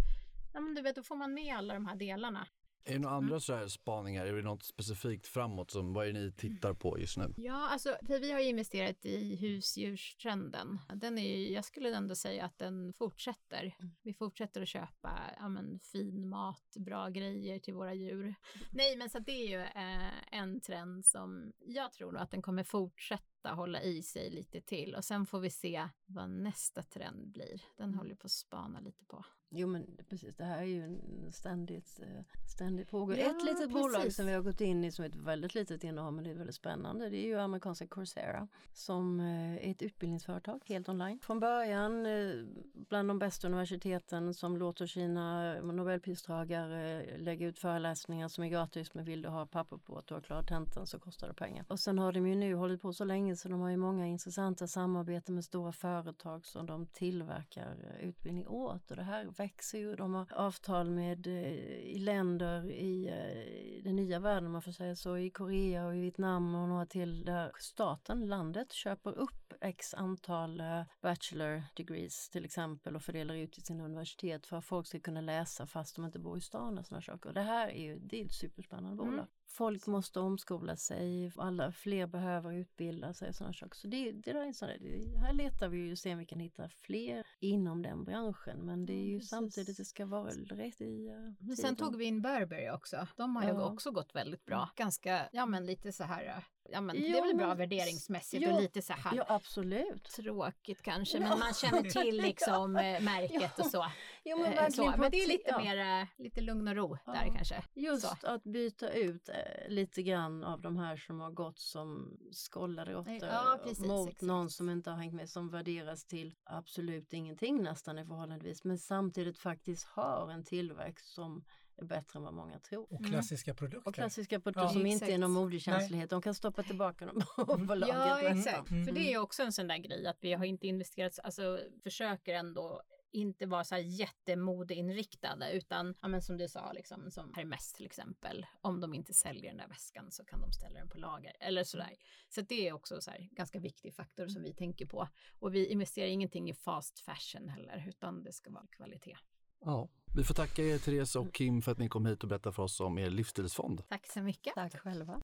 Ja, 0.54 0.60
men 0.60 0.74
du 0.74 0.82
vet, 0.82 0.96
då 0.96 1.02
får 1.02 1.16
man 1.16 1.34
med 1.34 1.56
alla 1.56 1.74
de 1.74 1.86
här 1.86 1.96
delarna. 1.96 2.46
Är 2.84 2.92
det 2.92 2.98
några 2.98 3.14
andra 3.14 3.40
så 3.40 3.54
här 3.54 3.68
spaningar? 3.68 4.26
Är 4.26 4.32
det 4.32 4.42
något 4.42 4.64
specifikt 4.64 5.26
framåt? 5.26 5.70
Som, 5.70 5.92
vad 5.92 6.08
är 6.08 6.12
det 6.12 6.20
ni 6.20 6.32
tittar 6.32 6.74
på 6.74 6.98
just 6.98 7.16
nu? 7.16 7.34
Ja, 7.36 7.68
alltså, 7.68 7.96
för 8.06 8.18
vi 8.18 8.32
har 8.32 8.40
ju 8.40 8.48
investerat 8.48 9.04
i 9.04 9.36
husdjurstrenden. 9.36 10.78
Den 10.94 11.18
är 11.18 11.36
ju, 11.36 11.52
jag 11.52 11.64
skulle 11.64 11.96
ändå 11.96 12.14
säga 12.14 12.44
att 12.44 12.58
den 12.58 12.92
fortsätter. 12.92 13.76
Mm. 13.78 13.92
Vi 14.02 14.14
fortsätter 14.14 14.62
att 14.62 14.68
köpa 14.68 15.20
ja, 15.38 15.48
men, 15.48 15.78
fin 15.80 16.28
mat, 16.28 16.76
bra 16.76 17.08
grejer 17.08 17.58
till 17.58 17.74
våra 17.74 17.94
djur. 17.94 18.34
Nej, 18.70 18.96
men 18.96 19.10
så 19.10 19.18
det 19.18 19.32
är 19.32 19.48
ju 19.48 19.60
eh, 19.60 20.40
en 20.40 20.60
trend 20.60 21.04
som 21.04 21.52
jag 21.58 21.92
tror 21.92 22.16
att 22.16 22.30
den 22.30 22.42
kommer 22.42 22.64
fortsätta 22.64 23.31
hålla 23.50 23.82
i 23.82 24.02
sig 24.02 24.30
lite 24.30 24.60
till 24.60 24.94
och 24.94 25.04
sen 25.04 25.26
får 25.26 25.40
vi 25.40 25.50
se 25.50 25.88
vad 26.06 26.30
nästa 26.30 26.82
trend 26.82 27.28
blir. 27.28 27.62
Den 27.76 27.86
mm. 27.86 27.98
håller 27.98 28.14
på 28.14 28.26
att 28.26 28.30
spana 28.30 28.80
lite 28.80 29.04
på. 29.04 29.24
Jo 29.54 29.68
men 29.68 29.86
precis, 30.08 30.36
det 30.36 30.44
här 30.44 30.58
är 30.58 30.66
ju 30.66 30.82
en 30.82 31.32
ständigt, 31.32 32.00
eh, 32.02 32.24
ständigt 32.54 32.90
pågående. 32.90 33.22
Ja, 33.22 33.30
ett 33.30 33.44
litet 33.44 33.58
precis. 33.58 33.72
bolag 33.72 34.12
som 34.12 34.26
vi 34.26 34.32
har 34.32 34.42
gått 34.42 34.60
in 34.60 34.84
i 34.84 34.92
som 34.92 35.04
är 35.04 35.08
ett 35.08 35.16
väldigt 35.16 35.54
litet 35.54 35.84
innehav 35.84 36.12
men 36.12 36.24
det 36.24 36.30
är 36.30 36.34
väldigt 36.34 36.56
spännande. 36.56 37.08
Det 37.08 37.16
är 37.16 37.26
ju 37.26 37.38
amerikanska 37.38 37.86
Coursera 37.86 38.48
som 38.72 39.20
eh, 39.20 39.54
är 39.54 39.70
ett 39.70 39.82
utbildningsföretag 39.82 40.62
helt 40.66 40.88
online. 40.88 41.18
Från 41.22 41.40
början 41.40 42.06
eh, 42.06 42.34
bland 42.72 43.08
de 43.08 43.18
bästa 43.18 43.46
universiteten 43.46 44.34
som 44.34 44.56
låter 44.56 44.86
sina 44.86 45.54
nobelpristagare 45.60 47.06
lägga 47.18 47.46
ut 47.46 47.58
föreläsningar 47.58 48.28
som 48.28 48.44
är 48.44 48.48
gratis 48.48 48.94
men 48.94 49.04
vill 49.04 49.22
du 49.22 49.28
ha 49.28 49.46
papper 49.46 49.76
på 49.76 49.98
att 49.98 50.06
du 50.06 50.14
har 50.14 50.20
klarat 50.20 50.48
tentan 50.48 50.86
så 50.86 50.98
kostar 50.98 51.28
det 51.28 51.34
pengar. 51.34 51.64
Och 51.68 51.80
sen 51.80 51.98
har 51.98 52.12
de 52.12 52.26
ju 52.26 52.34
nu 52.34 52.54
hållit 52.54 52.82
på 52.82 52.92
så 52.92 53.04
länge 53.04 53.31
så 53.36 53.48
de 53.48 53.60
har 53.60 53.70
ju 53.70 53.76
många 53.76 54.06
intressanta 54.06 54.66
samarbeten 54.66 55.34
med 55.34 55.44
stora 55.44 55.72
företag 55.72 56.46
som 56.46 56.66
de 56.66 56.86
tillverkar 56.86 57.76
eh, 58.00 58.08
utbildning 58.08 58.46
åt 58.46 58.90
och 58.90 58.96
det 58.96 59.02
här 59.02 59.24
växer 59.24 59.78
ju. 59.78 59.96
De 59.96 60.14
har 60.14 60.32
avtal 60.32 60.90
med 60.90 61.26
eh, 61.26 61.52
i 61.82 61.98
länder 61.98 62.70
i 62.70 63.08
eh, 63.08 63.84
den 63.84 63.96
nya 63.96 64.18
världen, 64.18 64.46
om 64.46 64.52
man 64.52 64.62
får 64.62 64.72
säga 64.72 64.96
så, 64.96 65.16
i 65.16 65.30
Korea 65.30 65.86
och 65.86 65.96
i 65.96 66.00
Vietnam 66.00 66.54
och 66.54 66.68
några 66.68 66.86
till 66.86 67.24
där 67.24 67.52
staten, 67.58 68.26
landet, 68.26 68.72
köper 68.72 69.18
upp 69.18 69.41
x 69.62 69.94
antal 69.94 70.60
eh, 70.60 70.82
bachelor 71.00 71.62
degrees 71.74 72.28
till 72.28 72.44
exempel 72.44 72.96
och 72.96 73.02
fördelar 73.02 73.34
ut 73.34 73.52
till 73.52 73.64
sina 73.64 73.84
universitet 73.84 74.46
för 74.46 74.56
att 74.56 74.64
folk 74.64 74.86
ska 74.86 75.00
kunna 75.00 75.20
läsa 75.20 75.66
fast 75.66 75.96
de 75.96 76.04
inte 76.04 76.18
bor 76.18 76.38
i 76.38 76.40
stan 76.40 76.78
och 76.78 76.86
sådana 76.86 77.02
saker. 77.02 77.28
Och 77.28 77.34
det 77.34 77.42
här 77.42 77.68
är 77.68 77.82
ju 77.82 77.98
det 77.98 78.20
är 78.20 78.24
ett 78.24 78.34
superspännande 78.34 78.96
bolag. 78.96 79.12
Mm. 79.12 79.26
Folk 79.46 79.86
måste 79.86 80.20
omskola 80.20 80.76
sig, 80.76 81.32
alla 81.36 81.72
fler 81.72 82.06
behöver 82.06 82.52
utbilda 82.52 83.14
sig 83.14 83.28
och 83.28 83.34
sådana 83.34 83.52
saker. 83.52 83.76
Så 83.76 83.88
det, 83.88 84.12
det, 84.12 84.30
är 84.30 84.52
sådär, 84.52 84.78
det, 84.80 85.18
här 85.18 85.32
letar 85.32 85.68
vi 85.68 85.78
ju 85.78 85.92
och 85.92 85.98
ser 85.98 86.12
om 86.12 86.18
vi 86.18 86.26
kan 86.26 86.40
hitta 86.40 86.68
fler 86.68 87.26
inom 87.40 87.82
den 87.82 88.04
branschen. 88.04 88.58
Men 88.66 88.86
det 88.86 88.92
är 88.92 89.04
ju 89.04 89.18
Precis. 89.18 89.30
samtidigt, 89.30 89.76
det 89.76 89.84
ska 89.84 90.06
vara 90.06 90.30
rätt 90.30 90.80
i 90.80 91.08
uh, 91.40 91.54
Sen 91.54 91.76
tog 91.76 91.96
vi 91.96 92.04
in 92.04 92.22
Burberry 92.22 92.70
också. 92.70 93.06
De 93.16 93.36
har 93.36 93.42
ju 93.42 93.48
ja. 93.48 93.70
också 93.70 93.90
gått 93.90 94.14
väldigt 94.14 94.44
bra. 94.44 94.70
Ganska, 94.76 95.28
ja 95.32 95.46
men 95.46 95.66
lite 95.66 95.92
så 95.92 96.04
här 96.04 96.44
Ja, 96.72 96.80
men 96.80 96.96
jo, 96.96 97.02
det 97.02 97.18
är 97.18 97.22
väl 97.22 97.36
bra 97.36 97.48
men, 97.48 97.56
värderingsmässigt 97.56 98.42
jo, 98.46 98.54
och 98.54 98.62
lite 98.62 98.82
så 98.82 98.92
här 98.92 99.16
ja, 99.16 99.24
absolut. 99.28 100.04
tråkigt 100.04 100.82
kanske, 100.82 101.20
men 101.20 101.38
man 101.38 101.54
känner 101.54 101.82
till 101.82 102.16
liksom 102.22 102.74
ja. 102.74 102.82
Eh, 102.82 103.02
märket 103.02 103.58
och 103.58 103.66
så. 103.66 103.86
Jo, 104.24 104.38
men, 104.38 104.52
eh, 104.52 104.68
så. 104.68 104.94
men 104.98 105.10
det 105.10 105.22
är 105.22 105.28
lite 105.28 105.58
mer, 105.58 106.00
eh, 106.00 106.06
lite 106.16 106.40
lugn 106.40 106.68
och 106.68 106.76
ro 106.76 106.98
där 107.06 107.32
kanske. 107.34 107.62
Just 107.74 108.02
så. 108.02 108.26
att 108.26 108.44
byta 108.44 108.92
ut 108.92 109.28
lite 109.68 110.02
grann 110.02 110.44
av 110.44 110.60
de 110.60 110.76
här 110.76 110.96
som 110.96 111.20
har 111.20 111.30
gått 111.30 111.58
som 111.58 112.18
skållaråttor 112.32 113.86
mot 113.86 114.08
exakt. 114.08 114.22
någon 114.22 114.50
som 114.50 114.70
inte 114.70 114.90
har 114.90 114.96
hängt 114.96 115.14
med, 115.14 115.30
som 115.30 115.48
värderas 115.48 116.04
till 116.04 116.34
absolut 116.44 117.12
ingenting 117.12 117.62
nästan 117.62 117.98
i 117.98 118.04
förhållandevis, 118.04 118.64
men 118.64 118.78
samtidigt 118.78 119.38
faktiskt 119.38 119.86
har 119.86 120.30
en 120.30 120.44
tillväxt 120.44 121.14
som 121.14 121.44
bättre 121.82 122.18
än 122.18 122.22
vad 122.22 122.34
många 122.34 122.58
tror. 122.58 122.92
Och 122.92 123.00
mm. 123.00 123.10
klassiska 123.10 123.54
produkter. 123.54 123.88
Och 123.88 123.94
klassiska 123.94 124.40
produkter 124.40 124.62
ja, 124.62 124.68
som 124.68 124.86
exakt. 124.86 125.02
inte 125.02 125.14
är 125.14 125.18
någon 125.18 125.30
modekänslighet. 125.30 126.10
De 126.10 126.22
kan 126.22 126.34
stoppa 126.34 126.62
tillbaka 126.62 127.06
dem 127.06 127.22
på 127.46 127.52
mm. 127.52 127.78
laget. 127.78 127.94
Ja, 127.94 128.20
exakt. 128.20 128.70
Mm. 128.70 128.86
För 128.86 128.92
det 128.92 129.12
är 129.12 129.18
också 129.18 129.42
en 129.42 129.52
sån 129.52 129.68
där 129.68 129.78
grej 129.78 130.06
att 130.06 130.18
vi 130.20 130.32
har 130.32 130.44
inte 130.44 130.66
investerat, 130.66 131.18
alltså 131.22 131.60
försöker 131.82 132.34
ändå 132.34 132.82
inte 133.12 133.46
vara 133.46 133.64
så 133.64 133.74
här 133.74 133.82
jättemodeinriktade 133.82 135.52
utan 135.52 135.94
ja, 136.00 136.08
men 136.08 136.22
som 136.22 136.38
du 136.38 136.48
sa, 136.48 136.72
liksom, 136.72 137.10
som 137.10 137.34
Hermes 137.34 137.72
till 137.72 137.86
exempel. 137.86 138.46
Om 138.60 138.80
de 138.80 138.94
inte 138.94 139.14
säljer 139.14 139.50
den 139.50 139.56
där 139.56 139.68
väskan 139.68 140.10
så 140.10 140.24
kan 140.24 140.40
de 140.40 140.52
ställa 140.52 140.78
den 140.78 140.88
på 140.88 140.98
lager 140.98 141.36
eller 141.40 141.64
sådär. 141.64 141.96
Så 142.28 142.40
det 142.40 142.68
är 142.68 142.72
också 142.72 143.00
så 143.00 143.10
här, 143.10 143.28
ganska 143.32 143.58
viktig 143.58 143.94
faktor 143.94 144.26
som 144.26 144.42
vi 144.42 144.54
tänker 144.54 144.86
på. 144.86 145.08
Och 145.38 145.54
vi 145.54 145.66
investerar 145.66 146.06
ingenting 146.06 146.50
i 146.50 146.54
fast 146.54 147.00
fashion 147.00 147.48
heller 147.48 147.84
utan 147.88 148.22
det 148.22 148.32
ska 148.32 148.50
vara 148.50 148.66
kvalitet. 148.66 149.16
Ja, 149.60 149.88
Vi 150.14 150.24
får 150.24 150.34
tacka 150.34 150.62
er 150.62 150.78
Therese 150.78 151.16
och 151.16 151.32
Kim 151.34 151.62
för 151.62 151.72
att 151.72 151.78
ni 151.78 151.88
kom 151.88 152.06
hit 152.06 152.22
och 152.22 152.28
berättade 152.28 152.54
för 152.54 152.62
oss 152.62 152.80
om 152.80 152.98
er 152.98 153.10
livsstilsfond. 153.10 153.82
Tack 153.88 154.06
så 154.06 154.22
mycket. 154.22 154.54
Tack 154.54 154.78
själva. 154.78 155.20